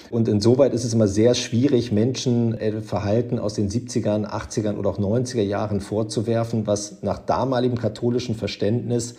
Und 0.09 0.27
insoweit 0.27 0.73
ist 0.73 0.85
es 0.85 0.93
immer 0.93 1.07
sehr 1.07 1.35
schwierig, 1.35 1.91
Menschen 1.91 2.57
äh, 2.57 2.81
Verhalten 2.81 3.39
aus 3.39 3.53
den 3.53 3.69
70ern, 3.69 4.25
80ern 4.25 4.77
oder 4.77 4.89
auch 4.89 4.99
90er 4.99 5.41
Jahren 5.41 5.81
vorzuwerfen, 5.81 6.65
was 6.65 7.03
nach 7.03 7.19
damaligem 7.19 7.77
katholischen 7.77 8.33
Verständnis 8.33 9.15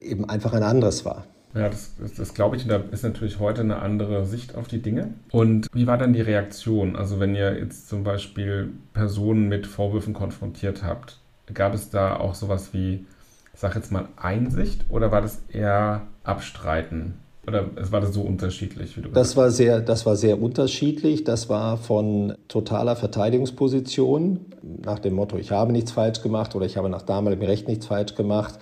eben 0.00 0.28
einfach 0.28 0.52
ein 0.52 0.62
anderes 0.62 1.04
war. 1.04 1.24
Ja, 1.54 1.68
das, 1.68 1.94
das, 1.98 2.14
das 2.14 2.34
glaube 2.34 2.56
ich. 2.56 2.62
Und 2.62 2.70
da 2.70 2.76
ist 2.92 3.02
natürlich 3.02 3.38
heute 3.38 3.62
eine 3.62 3.80
andere 3.80 4.24
Sicht 4.24 4.54
auf 4.54 4.68
die 4.68 4.80
Dinge. 4.80 5.14
Und 5.32 5.66
wie 5.72 5.86
war 5.86 5.98
dann 5.98 6.12
die 6.12 6.20
Reaktion? 6.20 6.96
Also 6.96 7.18
wenn 7.18 7.34
ihr 7.34 7.58
jetzt 7.58 7.88
zum 7.88 8.04
Beispiel 8.04 8.70
Personen 8.92 9.48
mit 9.48 9.66
Vorwürfen 9.66 10.14
konfrontiert 10.14 10.84
habt, 10.84 11.18
gab 11.52 11.74
es 11.74 11.90
da 11.90 12.16
auch 12.16 12.34
sowas 12.34 12.72
wie, 12.72 13.06
ich 13.52 13.60
sage 13.60 13.76
jetzt 13.76 13.90
mal, 13.90 14.06
Einsicht 14.16 14.84
oder 14.88 15.10
war 15.10 15.22
das 15.22 15.42
eher 15.48 16.02
Abstreiten? 16.22 17.14
Oder 17.46 17.64
es 17.76 17.90
war 17.90 18.00
das 18.00 18.12
so 18.14 18.20
unterschiedlich? 18.20 18.96
Wie 18.96 19.00
du 19.00 19.08
das, 19.08 19.36
war 19.36 19.50
sehr, 19.50 19.80
das 19.80 20.06
war 20.06 20.14
sehr 20.14 20.40
unterschiedlich. 20.40 21.24
Das 21.24 21.48
war 21.48 21.78
von 21.78 22.34
totaler 22.46 22.94
Verteidigungsposition 22.94 24.40
nach 24.62 25.00
dem 25.00 25.14
Motto, 25.14 25.36
ich 25.36 25.50
habe 25.50 25.72
nichts 25.72 25.90
falsch 25.90 26.22
gemacht 26.22 26.54
oder 26.54 26.66
ich 26.66 26.76
habe 26.76 26.90
nach 26.90 27.02
damaligem 27.02 27.46
Recht 27.46 27.66
nichts 27.66 27.86
falsch 27.86 28.14
gemacht 28.14 28.58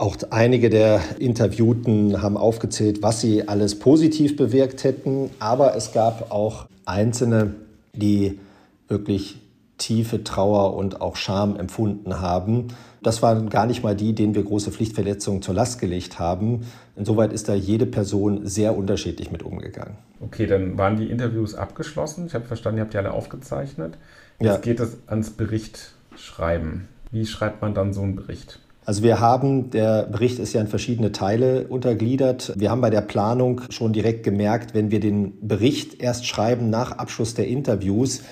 auch 0.00 0.16
einige 0.30 0.70
der 0.70 1.00
Interviewten 1.18 2.22
haben 2.22 2.38
aufgezählt, 2.38 3.02
was 3.02 3.20
sie 3.20 3.48
alles 3.48 3.78
positiv 3.78 4.34
bewirkt 4.34 4.82
hätten. 4.82 5.30
Aber 5.38 5.76
es 5.76 5.92
gab 5.92 6.32
auch 6.32 6.66
Einzelne, 6.86 7.54
die 7.92 8.40
wirklich 8.88 9.38
tiefe 9.76 10.24
Trauer 10.24 10.74
und 10.74 11.02
auch 11.02 11.16
Scham 11.16 11.56
empfunden 11.56 12.20
haben. 12.20 12.68
Das 13.02 13.22
waren 13.22 13.50
gar 13.50 13.66
nicht 13.66 13.82
mal 13.82 13.94
die, 13.94 14.14
denen 14.14 14.34
wir 14.34 14.42
große 14.42 14.72
Pflichtverletzungen 14.72 15.42
zur 15.42 15.54
Last 15.54 15.80
gelegt 15.80 16.18
haben. 16.18 16.66
Insoweit 16.96 17.32
ist 17.32 17.48
da 17.48 17.54
jede 17.54 17.86
Person 17.86 18.46
sehr 18.46 18.76
unterschiedlich 18.76 19.30
mit 19.30 19.42
umgegangen. 19.42 19.96
Okay, 20.20 20.46
dann 20.46 20.78
waren 20.78 20.96
die 20.96 21.10
Interviews 21.10 21.54
abgeschlossen. 21.54 22.26
Ich 22.26 22.34
habe 22.34 22.46
verstanden, 22.46 22.78
ihr 22.78 22.84
habt 22.84 22.94
die 22.94 22.98
alle 22.98 23.12
aufgezeichnet. 23.12 23.98
Jetzt 24.38 24.48
ja. 24.48 24.56
geht 24.58 24.80
es 24.80 24.96
ans 25.06 25.30
Bericht 25.30 25.92
schreiben. 26.16 26.88
Wie 27.10 27.26
schreibt 27.26 27.60
man 27.60 27.74
dann 27.74 27.92
so 27.92 28.02
einen 28.02 28.16
Bericht? 28.16 28.60
Also 28.84 29.02
wir 29.02 29.20
haben, 29.20 29.70
der 29.70 30.04
Bericht 30.04 30.38
ist 30.38 30.52
ja 30.52 30.60
in 30.60 30.66
verschiedene 30.66 31.12
Teile 31.12 31.66
untergliedert. 31.68 32.52
Wir 32.56 32.70
haben 32.70 32.80
bei 32.80 32.90
der 32.90 33.02
Planung 33.02 33.62
schon 33.70 33.92
direkt 33.92 34.22
gemerkt, 34.22 34.74
wenn 34.74 34.90
wir 34.90 35.00
den 35.00 35.46
Bericht 35.46 36.02
erst 36.02 36.26
schreiben 36.26 36.70
nach 36.70 36.92
Abschluss 36.92 37.34
der 37.34 37.46
Interviews, 37.46 38.22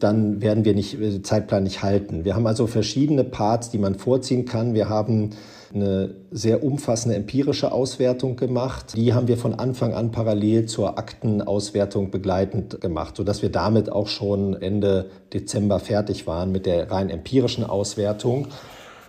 dann 0.00 0.40
werden 0.40 0.64
wir 0.64 0.74
nicht, 0.74 0.94
den 0.94 1.16
äh, 1.16 1.22
Zeitplan 1.22 1.64
nicht 1.64 1.82
halten. 1.82 2.24
Wir 2.24 2.34
haben 2.34 2.46
also 2.46 2.66
verschiedene 2.66 3.24
Parts, 3.24 3.70
die 3.70 3.78
man 3.78 3.96
vorziehen 3.96 4.44
kann. 4.44 4.74
Wir 4.74 4.88
haben 4.88 5.30
eine 5.74 6.14
sehr 6.30 6.62
umfassende 6.62 7.16
empirische 7.16 7.72
Auswertung 7.72 8.36
gemacht. 8.36 8.94
Die 8.96 9.12
haben 9.12 9.28
wir 9.28 9.36
von 9.36 9.54
Anfang 9.54 9.92
an 9.92 10.12
parallel 10.12 10.66
zur 10.66 10.98
Aktenauswertung 10.98 12.10
begleitend 12.10 12.80
gemacht, 12.80 13.16
sodass 13.16 13.42
wir 13.42 13.50
damit 13.50 13.92
auch 13.92 14.08
schon 14.08 14.54
Ende 14.54 15.10
Dezember 15.34 15.78
fertig 15.78 16.26
waren 16.26 16.52
mit 16.52 16.64
der 16.64 16.90
rein 16.90 17.10
empirischen 17.10 17.64
Auswertung. 17.64 18.48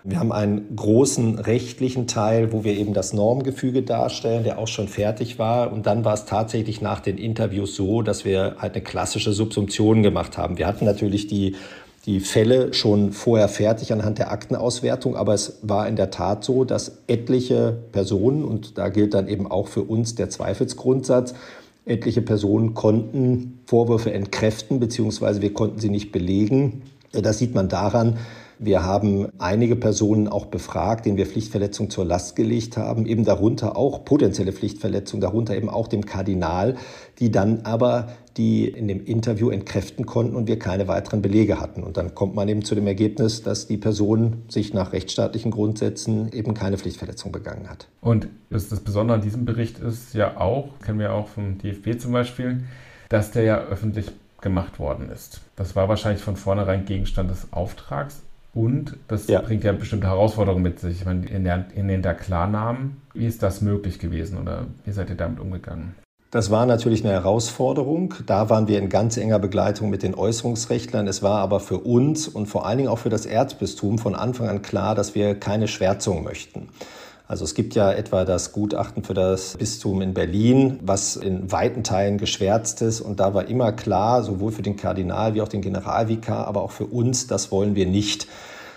Wir 0.03 0.19
haben 0.19 0.31
einen 0.31 0.75
großen 0.75 1.39
rechtlichen 1.39 2.07
Teil, 2.07 2.51
wo 2.53 2.63
wir 2.63 2.73
eben 2.73 2.93
das 2.93 3.13
Normgefüge 3.13 3.83
darstellen, 3.83 4.43
der 4.43 4.57
auch 4.57 4.67
schon 4.67 4.87
fertig 4.87 5.39
war. 5.39 5.71
Und 5.71 5.85
dann 5.85 6.05
war 6.05 6.13
es 6.13 6.25
tatsächlich 6.25 6.81
nach 6.81 6.99
den 6.99 7.17
Interviews 7.17 7.75
so, 7.75 8.01
dass 8.01 8.25
wir 8.25 8.55
halt 8.59 8.75
eine 8.75 8.83
klassische 8.83 9.33
Subsumption 9.33 10.03
gemacht 10.03 10.37
haben. 10.37 10.57
Wir 10.57 10.67
hatten 10.67 10.85
natürlich 10.85 11.27
die 11.27 11.55
die 12.05 12.21
Fälle 12.21 12.73
schon 12.73 13.11
vorher 13.11 13.49
fertig 13.49 13.91
anhand 13.91 14.19
der 14.19 14.31
Aktenauswertung, 14.31 15.15
aber 15.15 15.33
es 15.33 15.59
war 15.61 15.87
in 15.87 15.95
der 15.95 16.09
Tat 16.11 16.43
so, 16.43 16.63
dass 16.63 16.99
etliche 17.07 17.77
Personen, 17.91 18.43
und 18.43 18.77
da 18.77 18.89
gilt 18.89 19.13
dann 19.13 19.27
eben 19.27 19.49
auch 19.49 19.67
für 19.67 19.83
uns 19.83 20.15
der 20.15 20.29
Zweifelsgrundsatz, 20.29 21.33
etliche 21.85 22.21
Personen 22.21 22.73
konnten 22.73 23.59
Vorwürfe 23.65 24.13
entkräften, 24.13 24.79
beziehungsweise 24.79 25.41
wir 25.41 25.53
konnten 25.53 25.79
sie 25.79 25.89
nicht 25.89 26.11
belegen. 26.11 26.83
Das 27.11 27.37
sieht 27.37 27.53
man 27.53 27.69
daran, 27.69 28.17
wir 28.59 28.83
haben 28.83 29.29
einige 29.39 29.77
Personen 29.77 30.27
auch 30.27 30.47
befragt, 30.47 31.05
denen 31.05 31.17
wir 31.17 31.25
Pflichtverletzung 31.25 31.89
zur 31.89 32.03
Last 32.03 32.35
gelegt 32.35 32.75
haben, 32.75 33.05
eben 33.05 33.23
darunter 33.23 33.77
auch 33.77 34.03
potenzielle 34.03 34.51
Pflichtverletzung, 34.51 35.21
darunter 35.21 35.55
eben 35.55 35.69
auch 35.69 35.87
dem 35.87 36.05
Kardinal, 36.05 36.75
die 37.19 37.31
dann 37.31 37.61
aber 37.63 38.09
die 38.35 38.67
in 38.67 38.87
dem 38.87 39.05
Interview 39.05 39.49
entkräften 39.49 40.05
konnten 40.05 40.35
und 40.35 40.47
wir 40.47 40.59
keine 40.59 40.87
weiteren 40.87 41.21
Belege 41.21 41.59
hatten. 41.59 41.83
Und 41.83 41.97
dann 41.97 42.15
kommt 42.15 42.35
man 42.35 42.47
eben 42.49 42.63
zu 42.63 42.75
dem 42.75 42.85
Ergebnis, 42.85 43.43
dass 43.43 43.67
die 43.67 43.77
Person 43.77 44.43
sich 44.49 44.73
nach 44.73 44.91
rechtsstaatlichen 44.93 45.51
Grundsätzen 45.51 46.31
eben 46.33 46.53
keine 46.53 46.77
Pflichtverletzung 46.77 47.31
begangen 47.31 47.69
hat. 47.69 47.87
Und 48.01 48.27
das 48.49 48.67
Besondere 48.81 49.17
an 49.17 49.23
diesem 49.23 49.45
Bericht 49.45 49.79
ist 49.79 50.13
ja 50.13 50.37
auch, 50.37 50.69
kennen 50.83 50.99
wir 50.99 51.13
auch 51.13 51.29
vom 51.29 51.57
DFB 51.57 51.99
zum 51.99 52.11
Beispiel, 52.11 52.63
dass 53.07 53.31
der 53.31 53.43
ja 53.43 53.57
öffentlich 53.59 54.11
gemacht 54.41 54.79
worden 54.79 55.09
ist. 55.09 55.41
Das 55.55 55.75
war 55.75 55.89
wahrscheinlich 55.89 56.21
von 56.21 56.35
vornherein 56.35 56.85
Gegenstand 56.85 57.29
des 57.29 57.51
Auftrags. 57.51 58.21
Und 58.53 58.97
das 59.07 59.27
ja. 59.27 59.41
bringt 59.41 59.63
ja 59.63 59.71
bestimmte 59.71 60.07
Herausforderungen 60.07 60.63
mit 60.63 60.79
sich. 60.79 61.01
Ich 61.01 61.05
meine, 61.05 61.27
in 61.27 61.43
der, 61.43 61.65
in 61.75 61.87
den 61.87 62.01
der 62.01 62.15
Klarnamen, 62.15 62.97
wie 63.13 63.25
ist 63.25 63.43
das 63.43 63.61
möglich 63.61 63.99
gewesen 63.99 64.39
oder 64.39 64.65
wie 64.85 64.91
seid 64.91 65.09
ihr 65.09 65.15
damit 65.15 65.39
umgegangen? 65.39 65.95
Das 66.31 66.51
war 66.51 66.67
natürlich 66.67 67.03
eine 67.03 67.13
Herausforderung. 67.13 68.13
Da 68.27 68.51
waren 68.51 68.67
wir 68.67 68.77
in 68.77 68.89
ganz 68.89 69.17
enger 69.17 69.39
Begleitung 69.39 69.89
mit 69.89 70.03
den 70.03 70.13
Äußerungsrechtlern. 70.13 71.07
Es 71.07 71.23
war 71.23 71.39
aber 71.39 71.59
für 71.59 71.79
uns 71.79 72.27
und 72.27 72.45
vor 72.45 72.67
allen 72.67 72.77
Dingen 72.77 72.89
auch 72.89 72.99
für 72.99 73.09
das 73.09 73.25
Erzbistum 73.25 73.97
von 73.97 74.13
Anfang 74.13 74.47
an 74.47 74.61
klar, 74.61 74.93
dass 74.93 75.15
wir 75.15 75.33
keine 75.33 75.67
Schwärzung 75.67 76.23
möchten. 76.23 76.69
Also 77.29 77.43
es 77.43 77.53
gibt 77.53 77.75
ja 77.75 77.91
etwa 77.91 78.25
das 78.25 78.53
Gutachten 78.53 79.03
für 79.03 79.13
das 79.13 79.55
Bistum 79.55 80.01
in 80.01 80.15
Berlin, 80.15 80.79
was 80.81 81.15
in 81.15 81.51
weiten 81.51 81.83
Teilen 81.83 82.17
geschwärzt 82.17 82.81
ist. 82.81 83.01
Und 83.01 83.19
da 83.19 83.35
war 83.35 83.47
immer 83.47 83.71
klar, 83.71 84.23
sowohl 84.23 84.51
für 84.51 84.63
den 84.63 84.77
Kardinal 84.77 85.35
wie 85.35 85.43
auch 85.43 85.47
den 85.47 85.61
Generalvikar, 85.61 86.47
aber 86.47 86.63
auch 86.63 86.71
für 86.71 86.87
uns, 86.87 87.27
das 87.27 87.51
wollen 87.51 87.75
wir 87.75 87.85
nicht. 87.85 88.25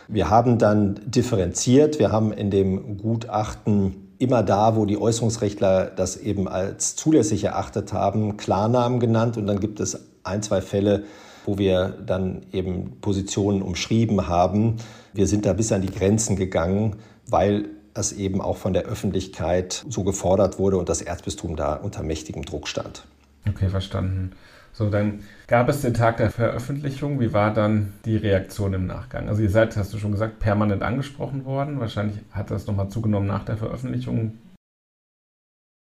Wir 0.06 0.28
haben 0.28 0.58
dann 0.58 1.00
differenziert. 1.06 1.98
Wir 1.98 2.12
haben 2.12 2.30
in 2.30 2.50
dem 2.50 2.98
Gutachten 2.98 4.10
immer 4.18 4.42
da, 4.42 4.76
wo 4.76 4.84
die 4.84 5.00
Äußerungsrechtler 5.00 5.86
das 5.86 6.18
eben 6.18 6.46
als 6.46 6.94
zulässig 6.94 7.44
erachtet 7.44 7.94
haben, 7.94 8.36
Klarnamen 8.36 9.00
genannt. 9.00 9.38
Und 9.38 9.46
dann 9.46 9.60
gibt 9.60 9.80
es 9.80 9.98
ein, 10.24 10.42
zwei 10.42 10.60
Fälle, 10.60 11.04
wo 11.46 11.56
wir 11.56 11.88
dann 12.04 12.42
eben 12.52 13.00
Positionen 13.00 13.62
umschrieben 13.62 14.28
haben. 14.28 14.76
Wir 15.14 15.26
sind 15.26 15.46
da 15.46 15.54
bis 15.54 15.72
an 15.72 15.80
die 15.80 15.90
Grenzen 15.90 16.36
gegangen, 16.36 16.96
weil 17.26 17.70
es 17.94 18.12
eben 18.12 18.40
auch 18.40 18.56
von 18.56 18.72
der 18.72 18.84
Öffentlichkeit 18.84 19.84
so 19.88 20.04
gefordert 20.04 20.58
wurde 20.58 20.78
und 20.78 20.88
das 20.88 21.02
Erzbistum 21.02 21.56
da 21.56 21.74
unter 21.74 22.02
mächtigem 22.02 22.44
Druck 22.44 22.68
stand. 22.68 23.04
Okay, 23.48 23.68
verstanden. 23.68 24.32
So, 24.74 24.88
dann 24.88 25.20
gab 25.48 25.68
es 25.68 25.82
den 25.82 25.92
Tag 25.92 26.16
der 26.16 26.30
Veröffentlichung. 26.30 27.20
Wie 27.20 27.34
war 27.34 27.52
dann 27.52 27.92
die 28.06 28.16
Reaktion 28.16 28.72
im 28.72 28.86
Nachgang? 28.86 29.28
Also 29.28 29.42
ihr 29.42 29.50
seid, 29.50 29.76
hast 29.76 29.92
du 29.92 29.98
schon 29.98 30.12
gesagt, 30.12 30.38
permanent 30.38 30.82
angesprochen 30.82 31.44
worden. 31.44 31.78
Wahrscheinlich 31.78 32.16
hat 32.30 32.50
das 32.50 32.66
nochmal 32.66 32.88
zugenommen 32.88 33.26
nach 33.26 33.44
der 33.44 33.58
Veröffentlichung. 33.58 34.38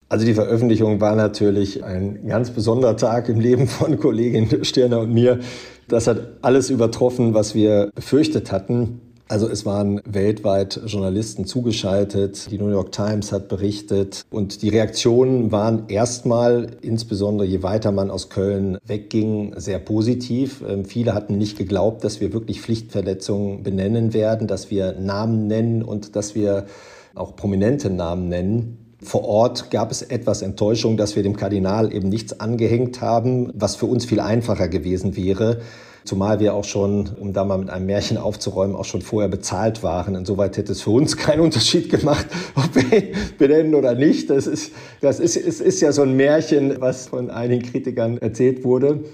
Also 0.09 0.27
die 0.27 0.35
Veröffentlichung 0.35 1.01
war 1.01 1.15
natürlich 1.15 1.85
ein 1.85 2.27
ganz 2.27 2.51
besonderer 2.51 2.97
Tag 2.97 3.29
im 3.29 3.39
Leben 3.39 3.69
von 3.69 3.99
Kollegin 3.99 4.65
Stirner 4.65 5.01
und 5.01 5.15
mir. 5.15 5.39
Das 5.87 6.09
hat 6.09 6.19
alles 6.43 6.69
übertroffen, 6.69 7.35
was 7.35 7.55
wir 7.55 7.91
befürchtet 7.95 8.51
hatten. 8.51 9.01
Also 9.33 9.49
es 9.49 9.65
waren 9.65 10.03
weltweit 10.05 10.79
Journalisten 10.85 11.47
zugeschaltet, 11.47 12.51
die 12.51 12.59
New 12.59 12.69
York 12.69 12.93
Times 12.93 13.33
hat 13.33 13.49
berichtet 13.49 14.27
und 14.29 14.61
die 14.61 14.69
Reaktionen 14.69 15.51
waren 15.51 15.85
erstmal, 15.89 16.77
insbesondere 16.83 17.49
je 17.49 17.63
weiter 17.63 17.93
man 17.93 18.11
aus 18.11 18.29
Köln 18.29 18.77
wegging, 18.85 19.55
sehr 19.57 19.79
positiv. 19.79 20.63
Ähm, 20.69 20.85
viele 20.85 21.15
hatten 21.15 21.39
nicht 21.39 21.57
geglaubt, 21.57 22.05
dass 22.05 22.21
wir 22.21 22.35
wirklich 22.35 22.61
Pflichtverletzungen 22.61 23.63
benennen 23.63 24.13
werden, 24.13 24.49
dass 24.49 24.71
wir 24.71 24.93
Namen 25.01 25.47
nennen 25.47 25.83
und 25.83 26.15
dass 26.15 26.35
wir 26.35 26.67
auch 27.15 27.35
prominente 27.35 27.89
Namen 27.89 28.29
nennen. 28.29 28.97
Vor 29.03 29.25
Ort 29.25 29.71
gab 29.71 29.91
es 29.91 30.03
etwas 30.03 30.43
Enttäuschung, 30.43 30.99
dass 30.99 31.17
wir 31.17 31.23
dem 31.23 31.37
Kardinal 31.37 31.91
eben 31.91 32.11
nichts 32.11 32.39
angehängt 32.39 33.01
haben, 33.01 33.51
was 33.55 33.77
für 33.77 33.87
uns 33.87 34.05
viel 34.05 34.21
einfacher 34.21 34.69
gewesen 34.69 35.17
wäre. 35.17 35.63
Zumal 36.05 36.41
wir 36.41 36.55
auch 36.55 36.65
schon, 36.65 37.11
um 37.21 37.33
da 37.33 37.45
mal 37.45 37.59
mit 37.59 37.71
einem 37.71 37.87
Märchen 37.87 38.17
aufzuräumen, 38.17 38.75
auch 38.75 38.85
schon 38.85 39.03
vorher 39.03 39.29
bezahlt 39.29 39.83
waren. 39.83 40.17
Insoweit 40.17 40.57
hätte 40.57 40.73
es 40.73 40.83
für 40.83 40.91
uns 40.91 41.17
keinen 41.17 41.41
Unterschied 41.41 41.91
gemacht, 41.91 42.27
ob 42.57 42.75
wir 42.75 43.13
benennen 43.39 43.75
oder 43.75 43.95
nicht. 43.95 44.29
Das 44.31 44.47
ist, 44.47 44.73
das 45.01 45.21
ist, 45.21 45.37
es 45.37 45.61
ist 45.61 45.81
ja 45.81 45.93
so 45.93 46.03
ein 46.03 46.17
Märchen, 46.17 46.81
was 46.81 47.07
von 47.07 47.31
einigen 47.31 47.63
Kritikern 47.63 48.19
erzählt 48.19 48.65
wurde. 48.65 49.05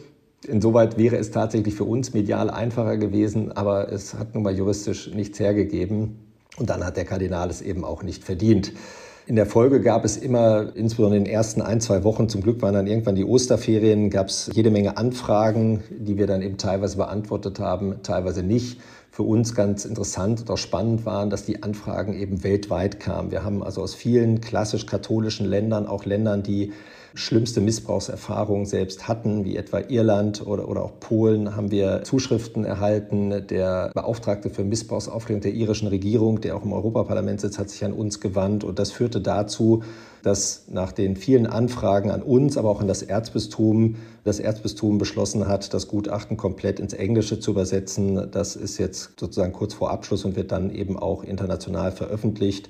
Insoweit 0.46 0.96
wäre 0.96 1.16
es 1.16 1.30
tatsächlich 1.30 1.74
für 1.74 1.84
uns 1.84 2.14
medial 2.14 2.48
einfacher 2.48 2.96
gewesen, 2.96 3.52
aber 3.52 3.92
es 3.92 4.14
hat 4.14 4.34
nun 4.34 4.44
mal 4.44 4.56
juristisch 4.56 5.12
nichts 5.12 5.38
hergegeben. 5.40 6.18
Und 6.56 6.70
dann 6.70 6.84
hat 6.84 6.96
der 6.96 7.04
Kardinal 7.04 7.50
es 7.50 7.60
eben 7.60 7.84
auch 7.84 8.02
nicht 8.02 8.24
verdient. 8.24 8.72
In 9.28 9.36
der 9.36 9.44
Folge 9.44 9.82
gab 9.82 10.06
es 10.06 10.16
immer, 10.16 10.74
insbesondere 10.74 11.18
in 11.18 11.24
den 11.26 11.30
ersten 11.30 11.60
ein, 11.60 11.82
zwei 11.82 12.02
Wochen, 12.02 12.30
zum 12.30 12.40
Glück 12.40 12.62
waren 12.62 12.72
dann 12.72 12.86
irgendwann 12.86 13.14
die 13.14 13.26
Osterferien, 13.26 14.08
gab 14.08 14.28
es 14.28 14.48
jede 14.54 14.70
Menge 14.70 14.96
Anfragen, 14.96 15.84
die 15.90 16.16
wir 16.16 16.26
dann 16.26 16.40
eben 16.40 16.56
teilweise 16.56 16.96
beantwortet 16.96 17.60
haben, 17.60 17.96
teilweise 18.02 18.42
nicht. 18.42 18.80
Für 19.10 19.24
uns 19.24 19.54
ganz 19.54 19.84
interessant 19.84 20.40
und 20.40 20.50
auch 20.50 20.56
spannend 20.56 21.04
waren, 21.04 21.28
dass 21.28 21.44
die 21.44 21.62
Anfragen 21.62 22.14
eben 22.14 22.42
weltweit 22.42 23.00
kamen. 23.00 23.30
Wir 23.30 23.44
haben 23.44 23.62
also 23.62 23.82
aus 23.82 23.94
vielen 23.94 24.40
klassisch 24.40 24.86
katholischen 24.86 25.44
Ländern, 25.44 25.86
auch 25.86 26.06
Ländern, 26.06 26.42
die 26.42 26.72
schlimmste 27.14 27.60
Missbrauchserfahrungen 27.60 28.66
selbst 28.66 29.08
hatten, 29.08 29.44
wie 29.44 29.56
etwa 29.56 29.80
Irland 29.80 30.46
oder, 30.46 30.68
oder 30.68 30.82
auch 30.82 31.00
Polen, 31.00 31.56
haben 31.56 31.70
wir 31.70 32.02
Zuschriften 32.04 32.64
erhalten. 32.64 33.46
Der 33.48 33.90
Beauftragte 33.94 34.50
für 34.50 34.64
Missbrauchsaufklärung 34.64 35.40
der 35.40 35.52
irischen 35.52 35.88
Regierung, 35.88 36.40
der 36.40 36.56
auch 36.56 36.64
im 36.64 36.72
Europaparlament 36.72 37.40
sitzt, 37.40 37.58
hat 37.58 37.70
sich 37.70 37.84
an 37.84 37.92
uns 37.92 38.20
gewandt. 38.20 38.64
Und 38.64 38.78
das 38.78 38.92
führte 38.92 39.20
dazu, 39.20 39.82
dass 40.22 40.64
nach 40.68 40.92
den 40.92 41.16
vielen 41.16 41.46
Anfragen 41.46 42.10
an 42.10 42.22
uns, 42.22 42.56
aber 42.56 42.70
auch 42.70 42.80
an 42.80 42.88
das 42.88 43.02
Erzbistum, 43.02 43.96
das 44.24 44.40
Erzbistum 44.40 44.98
beschlossen 44.98 45.48
hat, 45.48 45.72
das 45.72 45.88
Gutachten 45.88 46.36
komplett 46.36 46.80
ins 46.80 46.92
Englische 46.92 47.40
zu 47.40 47.52
übersetzen. 47.52 48.30
Das 48.30 48.56
ist 48.56 48.78
jetzt 48.78 49.18
sozusagen 49.18 49.52
kurz 49.52 49.74
vor 49.74 49.90
Abschluss 49.90 50.24
und 50.24 50.36
wird 50.36 50.52
dann 50.52 50.70
eben 50.70 50.98
auch 50.98 51.24
international 51.24 51.92
veröffentlicht 51.92 52.68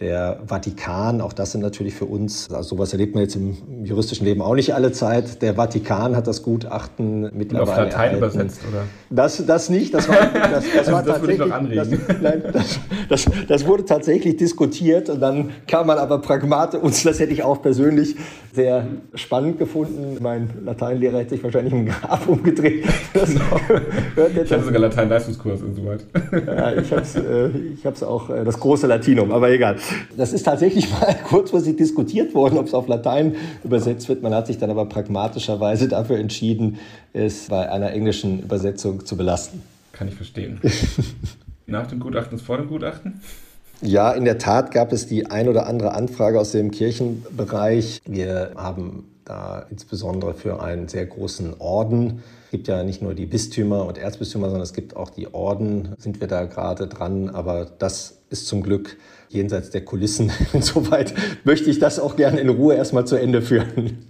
der 0.00 0.40
Vatikan, 0.46 1.20
auch 1.20 1.34
das 1.34 1.52
sind 1.52 1.60
natürlich 1.60 1.94
für 1.94 2.06
uns, 2.06 2.50
also 2.50 2.76
sowas 2.76 2.92
erlebt 2.92 3.14
man 3.14 3.24
jetzt 3.24 3.36
im 3.36 3.84
juristischen 3.84 4.26
Leben 4.26 4.40
auch 4.40 4.54
nicht 4.54 4.74
alle 4.74 4.90
Zeit. 4.90 5.42
Der 5.42 5.54
Vatikan 5.54 6.16
hat 6.16 6.26
das 6.26 6.42
Gutachten 6.42 7.30
mittlerweile. 7.34 7.62
Und 7.62 7.68
auf 7.68 7.76
Latein 7.76 7.92
erhalten. 7.92 8.16
übersetzt, 8.16 8.60
oder? 8.68 8.84
Das, 9.10 9.44
das 9.44 9.68
nicht, 9.68 9.92
das 9.92 10.08
war, 10.08 10.16
das, 10.34 10.64
das 10.64 10.78
also 10.78 10.92
war 10.92 11.02
das 11.02 11.18
tatsächlich. 11.18 11.76
Das, 11.76 11.88
nein, 12.22 12.42
das, 12.52 12.80
das, 13.08 13.24
das, 13.46 13.66
wurde 13.66 13.84
tatsächlich 13.84 14.36
diskutiert 14.38 15.10
und 15.10 15.20
dann 15.20 15.50
kam 15.68 15.86
man 15.86 15.98
aber 15.98 16.18
pragmatisch, 16.20 16.80
und 16.80 17.04
das 17.04 17.20
hätte 17.20 17.32
ich 17.32 17.42
auch 17.42 17.60
persönlich 17.60 18.16
sehr 18.54 18.86
spannend 19.14 19.58
gefunden. 19.58 20.16
Mein 20.20 20.50
Lateinlehrer 20.64 21.18
hätte 21.18 21.30
sich 21.30 21.44
wahrscheinlich 21.44 21.72
im 21.72 21.86
Grab 21.86 22.26
umgedreht. 22.28 22.84
Genau. 23.12 24.40
ich 24.42 24.50
hatte 24.50 24.64
sogar 24.64 24.80
Latein-Leistungskurs 24.80 25.60
insoweit. 25.62 26.04
ja, 26.46 26.72
ich 26.72 26.90
habe 26.90 27.02
es 27.02 27.14
äh, 27.14 27.48
ich 27.74 28.02
auch, 28.02 28.30
äh, 28.30 28.44
das 28.44 28.58
große 28.58 28.86
Latinum, 28.86 29.30
aber 29.32 29.50
egal. 29.50 29.76
Das 30.16 30.32
ist 30.32 30.44
tatsächlich 30.44 30.90
mal 31.00 31.16
kurzfristig 31.28 31.76
diskutiert 31.76 32.34
worden, 32.34 32.58
ob 32.58 32.66
es 32.66 32.74
auf 32.74 32.88
Latein 32.88 33.36
übersetzt 33.64 34.08
wird. 34.08 34.22
Man 34.22 34.34
hat 34.34 34.46
sich 34.46 34.58
dann 34.58 34.70
aber 34.70 34.86
pragmatischerweise 34.86 35.88
dafür 35.88 36.18
entschieden, 36.18 36.78
es 37.12 37.48
bei 37.48 37.70
einer 37.70 37.92
englischen 37.92 38.40
Übersetzung 38.40 39.04
zu 39.04 39.16
belasten. 39.16 39.62
Kann 39.92 40.08
ich 40.08 40.14
verstehen. 40.14 40.60
Nach 41.66 41.86
dem 41.86 42.00
Gutachten 42.00 42.36
ist 42.36 42.44
vor 42.44 42.56
dem 42.56 42.68
Gutachten? 42.68 43.20
Ja, 43.80 44.12
in 44.12 44.24
der 44.24 44.38
Tat 44.38 44.70
gab 44.70 44.92
es 44.92 45.06
die 45.06 45.26
ein 45.26 45.48
oder 45.48 45.66
andere 45.66 45.94
Anfrage 45.94 46.38
aus 46.38 46.52
dem 46.52 46.70
Kirchenbereich. 46.70 48.00
Wir 48.06 48.52
haben 48.56 49.08
da 49.24 49.66
insbesondere 49.70 50.34
für 50.34 50.62
einen 50.62 50.88
sehr 50.88 51.06
großen 51.06 51.54
Orden, 51.58 52.22
es 52.44 52.50
gibt 52.50 52.68
ja 52.68 52.84
nicht 52.84 53.00
nur 53.00 53.14
die 53.14 53.24
Bistümer 53.24 53.86
und 53.86 53.96
Erzbistümer, 53.96 54.46
sondern 54.46 54.62
es 54.62 54.74
gibt 54.74 54.94
auch 54.94 55.08
die 55.08 55.32
Orden, 55.32 55.94
sind 55.96 56.20
wir 56.20 56.28
da 56.28 56.44
gerade 56.44 56.86
dran. 56.86 57.30
Aber 57.30 57.64
das 57.64 58.18
ist 58.28 58.46
zum 58.46 58.62
Glück 58.62 58.98
jenseits 59.32 59.70
der 59.70 59.84
Kulissen. 59.84 60.30
Insoweit 60.52 61.14
möchte 61.44 61.70
ich 61.70 61.78
das 61.78 61.98
auch 61.98 62.16
gerne 62.16 62.40
in 62.40 62.48
Ruhe 62.48 62.74
erstmal 62.74 63.06
zu 63.06 63.16
Ende 63.16 63.42
führen. 63.42 64.06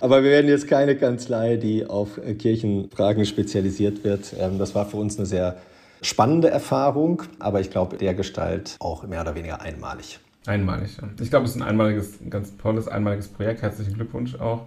Aber 0.00 0.22
wir 0.22 0.30
werden 0.30 0.48
jetzt 0.48 0.66
keine 0.66 0.96
Kanzlei, 0.96 1.56
die 1.56 1.86
auf 1.86 2.20
Kirchenfragen 2.38 3.24
spezialisiert 3.26 4.04
wird. 4.04 4.34
Ähm, 4.38 4.58
das 4.58 4.74
war 4.74 4.86
für 4.86 4.96
uns 4.96 5.18
eine 5.18 5.26
sehr 5.26 5.56
spannende 6.02 6.48
Erfahrung, 6.48 7.22
aber 7.38 7.60
ich 7.60 7.70
glaube, 7.70 7.96
der 7.96 8.14
Gestalt 8.14 8.76
auch 8.78 9.06
mehr 9.06 9.20
oder 9.20 9.34
weniger 9.34 9.60
einmalig. 9.60 10.18
Einmalig. 10.46 10.96
Ich 11.20 11.28
glaube, 11.28 11.44
es 11.44 11.52
ist 11.52 11.60
ein 11.60 11.68
einmaliges, 11.68 12.20
ein 12.20 12.30
ganz 12.30 12.56
tolles, 12.56 12.88
einmaliges 12.88 13.28
Projekt. 13.28 13.60
Herzlichen 13.60 13.94
Glückwunsch 13.94 14.36
auch 14.36 14.64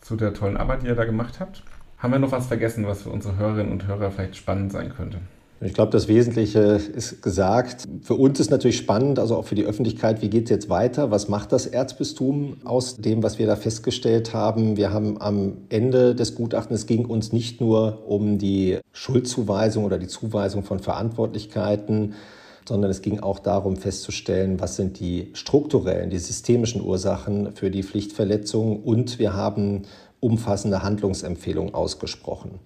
zu 0.00 0.16
der 0.16 0.34
tollen 0.34 0.56
Arbeit, 0.56 0.82
die 0.82 0.88
ihr 0.88 0.96
da 0.96 1.04
gemacht 1.04 1.38
habt. 1.38 1.62
Haben 1.98 2.12
wir 2.12 2.18
noch 2.18 2.32
was 2.32 2.46
vergessen, 2.46 2.86
was 2.86 3.02
für 3.02 3.10
unsere 3.10 3.36
Hörerinnen 3.36 3.72
und 3.72 3.86
Hörer 3.86 4.10
vielleicht 4.10 4.36
spannend 4.36 4.72
sein 4.72 4.92
könnte? 4.94 5.18
Ich 5.62 5.72
glaube, 5.72 5.90
das 5.90 6.06
Wesentliche 6.06 6.78
ist 6.94 7.22
gesagt. 7.22 7.84
Für 8.02 8.14
uns 8.14 8.38
ist 8.38 8.50
natürlich 8.50 8.76
spannend, 8.76 9.18
also 9.18 9.36
auch 9.36 9.46
für 9.46 9.54
die 9.54 9.64
Öffentlichkeit, 9.64 10.20
wie 10.20 10.28
geht 10.28 10.44
es 10.44 10.50
jetzt 10.50 10.68
weiter? 10.68 11.10
Was 11.10 11.28
macht 11.28 11.50
das 11.50 11.66
Erzbistum 11.66 12.58
aus 12.64 12.96
dem, 12.96 13.22
was 13.22 13.38
wir 13.38 13.46
da 13.46 13.56
festgestellt 13.56 14.34
haben? 14.34 14.76
Wir 14.76 14.92
haben 14.92 15.18
am 15.18 15.56
Ende 15.70 16.14
des 16.14 16.34
Gutachtens, 16.34 16.80
es 16.80 16.86
ging 16.86 17.06
uns 17.06 17.32
nicht 17.32 17.62
nur 17.62 18.02
um 18.06 18.36
die 18.36 18.80
Schuldzuweisung 18.92 19.84
oder 19.84 19.96
die 19.96 20.08
Zuweisung 20.08 20.62
von 20.62 20.78
Verantwortlichkeiten, 20.78 22.14
sondern 22.68 22.90
es 22.90 23.00
ging 23.00 23.20
auch 23.20 23.38
darum 23.38 23.76
festzustellen, 23.76 24.60
was 24.60 24.76
sind 24.76 25.00
die 25.00 25.30
strukturellen, 25.32 26.10
die 26.10 26.18
systemischen 26.18 26.82
Ursachen 26.82 27.52
für 27.52 27.70
die 27.70 27.82
Pflichtverletzungen 27.82 28.82
und 28.82 29.18
wir 29.18 29.32
haben 29.32 29.82
umfassende 30.20 30.82
Handlungsempfehlungen 30.82 31.72
ausgesprochen. 31.72 32.60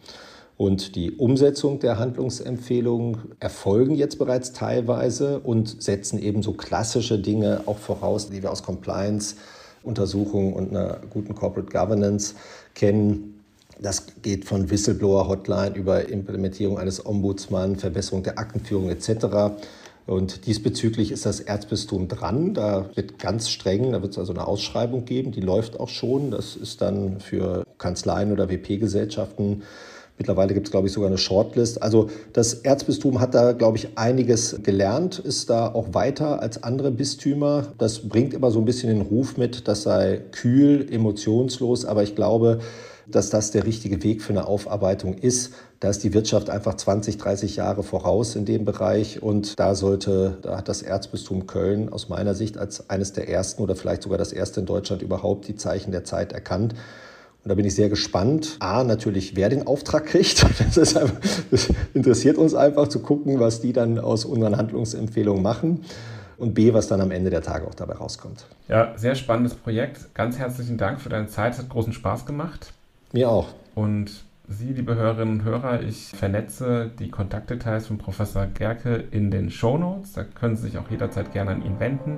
Und 0.60 0.94
die 0.94 1.12
Umsetzung 1.12 1.78
der 1.78 1.98
Handlungsempfehlungen 1.98 3.32
erfolgen 3.40 3.94
jetzt 3.94 4.18
bereits 4.18 4.52
teilweise 4.52 5.40
und 5.40 5.82
setzen 5.82 6.18
eben 6.18 6.42
so 6.42 6.52
klassische 6.52 7.18
Dinge 7.18 7.62
auch 7.64 7.78
voraus, 7.78 8.28
die 8.28 8.42
wir 8.42 8.52
aus 8.52 8.62
Compliance, 8.62 9.36
Untersuchungen 9.82 10.52
und 10.52 10.68
einer 10.68 11.00
guten 11.08 11.34
Corporate 11.34 11.72
Governance 11.72 12.34
kennen. 12.74 13.40
Das 13.80 14.04
geht 14.20 14.44
von 14.44 14.68
Whistleblower-Hotline 14.68 15.76
über 15.76 16.10
Implementierung 16.10 16.78
eines 16.78 17.06
Ombudsmann, 17.06 17.76
Verbesserung 17.76 18.22
der 18.22 18.38
Aktenführung 18.38 18.90
etc. 18.90 19.54
Und 20.06 20.44
diesbezüglich 20.44 21.10
ist 21.10 21.24
das 21.24 21.40
Erzbistum 21.40 22.06
dran. 22.06 22.52
Da 22.52 22.90
wird 22.96 23.18
ganz 23.18 23.48
streng, 23.48 23.92
da 23.92 24.02
wird 24.02 24.12
es 24.12 24.18
also 24.18 24.34
eine 24.34 24.46
Ausschreibung 24.46 25.06
geben, 25.06 25.32
die 25.32 25.40
läuft 25.40 25.80
auch 25.80 25.88
schon. 25.88 26.30
Das 26.30 26.54
ist 26.54 26.82
dann 26.82 27.18
für 27.18 27.64
Kanzleien 27.78 28.30
oder 28.30 28.50
WP-Gesellschaften 28.50 29.62
Mittlerweile 30.20 30.52
gibt 30.52 30.66
es, 30.66 30.70
glaube 30.70 30.86
ich, 30.86 30.92
sogar 30.92 31.08
eine 31.08 31.16
Shortlist. 31.16 31.82
Also 31.82 32.10
das 32.34 32.52
Erzbistum 32.52 33.20
hat 33.20 33.34
da, 33.34 33.52
glaube 33.52 33.78
ich, 33.78 33.96
einiges 33.96 34.62
gelernt, 34.62 35.18
ist 35.18 35.48
da 35.48 35.72
auch 35.72 35.94
weiter 35.94 36.42
als 36.42 36.62
andere 36.62 36.90
Bistümer. 36.90 37.68
Das 37.78 38.06
bringt 38.06 38.34
immer 38.34 38.50
so 38.50 38.58
ein 38.58 38.66
bisschen 38.66 38.90
den 38.90 39.00
Ruf 39.00 39.38
mit, 39.38 39.66
das 39.66 39.82
sei 39.82 40.20
kühl, 40.32 40.86
emotionslos. 40.92 41.86
Aber 41.86 42.02
ich 42.02 42.16
glaube, 42.16 42.58
dass 43.06 43.30
das 43.30 43.50
der 43.50 43.64
richtige 43.64 44.02
Weg 44.02 44.20
für 44.20 44.34
eine 44.34 44.46
Aufarbeitung 44.46 45.14
ist. 45.14 45.54
Da 45.80 45.88
ist 45.88 46.04
die 46.04 46.12
Wirtschaft 46.12 46.50
einfach 46.50 46.74
20, 46.74 47.16
30 47.16 47.56
Jahre 47.56 47.82
voraus 47.82 48.36
in 48.36 48.44
dem 48.44 48.66
Bereich 48.66 49.22
und 49.22 49.58
da 49.58 49.74
sollte, 49.74 50.36
da 50.42 50.58
hat 50.58 50.68
das 50.68 50.82
Erzbistum 50.82 51.46
Köln 51.46 51.90
aus 51.90 52.10
meiner 52.10 52.34
Sicht 52.34 52.58
als 52.58 52.90
eines 52.90 53.14
der 53.14 53.30
ersten 53.30 53.62
oder 53.62 53.74
vielleicht 53.74 54.02
sogar 54.02 54.18
das 54.18 54.34
erste 54.34 54.60
in 54.60 54.66
Deutschland 54.66 55.00
überhaupt 55.00 55.48
die 55.48 55.56
Zeichen 55.56 55.92
der 55.92 56.04
Zeit 56.04 56.34
erkannt. 56.34 56.74
Und 57.42 57.48
da 57.48 57.54
bin 57.54 57.64
ich 57.64 57.74
sehr 57.74 57.88
gespannt. 57.88 58.56
A, 58.60 58.84
natürlich, 58.84 59.34
wer 59.34 59.48
den 59.48 59.66
Auftrag 59.66 60.06
kriegt. 60.06 60.44
Das, 60.74 60.96
einfach, 60.96 61.18
das, 61.50 61.68
interessiert 61.94 62.36
uns 62.36 62.54
einfach 62.54 62.88
zu 62.88 63.00
gucken, 63.00 63.40
was 63.40 63.60
die 63.60 63.72
dann 63.72 63.98
aus 63.98 64.24
unseren 64.24 64.56
Handlungsempfehlungen 64.56 65.42
machen. 65.42 65.84
Und 66.36 66.54
B, 66.54 66.72
was 66.72 66.86
dann 66.86 67.00
am 67.00 67.10
Ende 67.10 67.28
der 67.28 67.42
Tage 67.42 67.66
auch 67.66 67.74
dabei 67.74 67.94
rauskommt. 67.94 68.46
Ja, 68.68 68.94
sehr 68.96 69.14
spannendes 69.14 69.54
Projekt. 69.54 70.14
Ganz 70.14 70.38
herzlichen 70.38 70.78
Dank 70.78 71.00
für 71.00 71.08
deine 71.08 71.26
Zeit. 71.26 71.54
Es 71.54 71.58
hat 71.58 71.68
großen 71.68 71.92
Spaß 71.92 72.24
gemacht. 72.24 72.72
Mir 73.12 73.28
auch. 73.28 73.48
Und 73.74 74.10
Sie, 74.48 74.72
liebe 74.72 74.96
Hörerinnen 74.96 75.40
und 75.40 75.44
Hörer, 75.44 75.82
ich 75.82 76.08
vernetze 76.08 76.90
die 76.98 77.08
Kontaktdetails 77.08 77.86
von 77.86 77.98
Professor 77.98 78.46
Gerke 78.46 79.04
in 79.10 79.30
den 79.30 79.50
Show 79.50 79.78
Notes. 79.78 80.14
Da 80.14 80.24
können 80.24 80.56
Sie 80.56 80.62
sich 80.62 80.78
auch 80.78 80.90
jederzeit 80.90 81.32
gerne 81.32 81.52
an 81.52 81.64
ihn 81.64 81.78
wenden. 81.78 82.16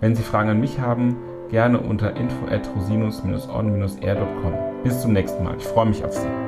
Wenn 0.00 0.16
Sie 0.16 0.22
Fragen 0.22 0.48
an 0.48 0.60
mich 0.60 0.80
haben, 0.80 1.16
gerne 1.48 1.80
unter 1.80 2.16
info@rosinus-on-r.com. 2.16 4.54
Bis 4.82 5.02
zum 5.02 5.12
nächsten 5.12 5.44
Mal. 5.44 5.56
Ich 5.56 5.64
freue 5.64 5.86
mich 5.86 6.04
auf 6.04 6.12
Sie. 6.12 6.47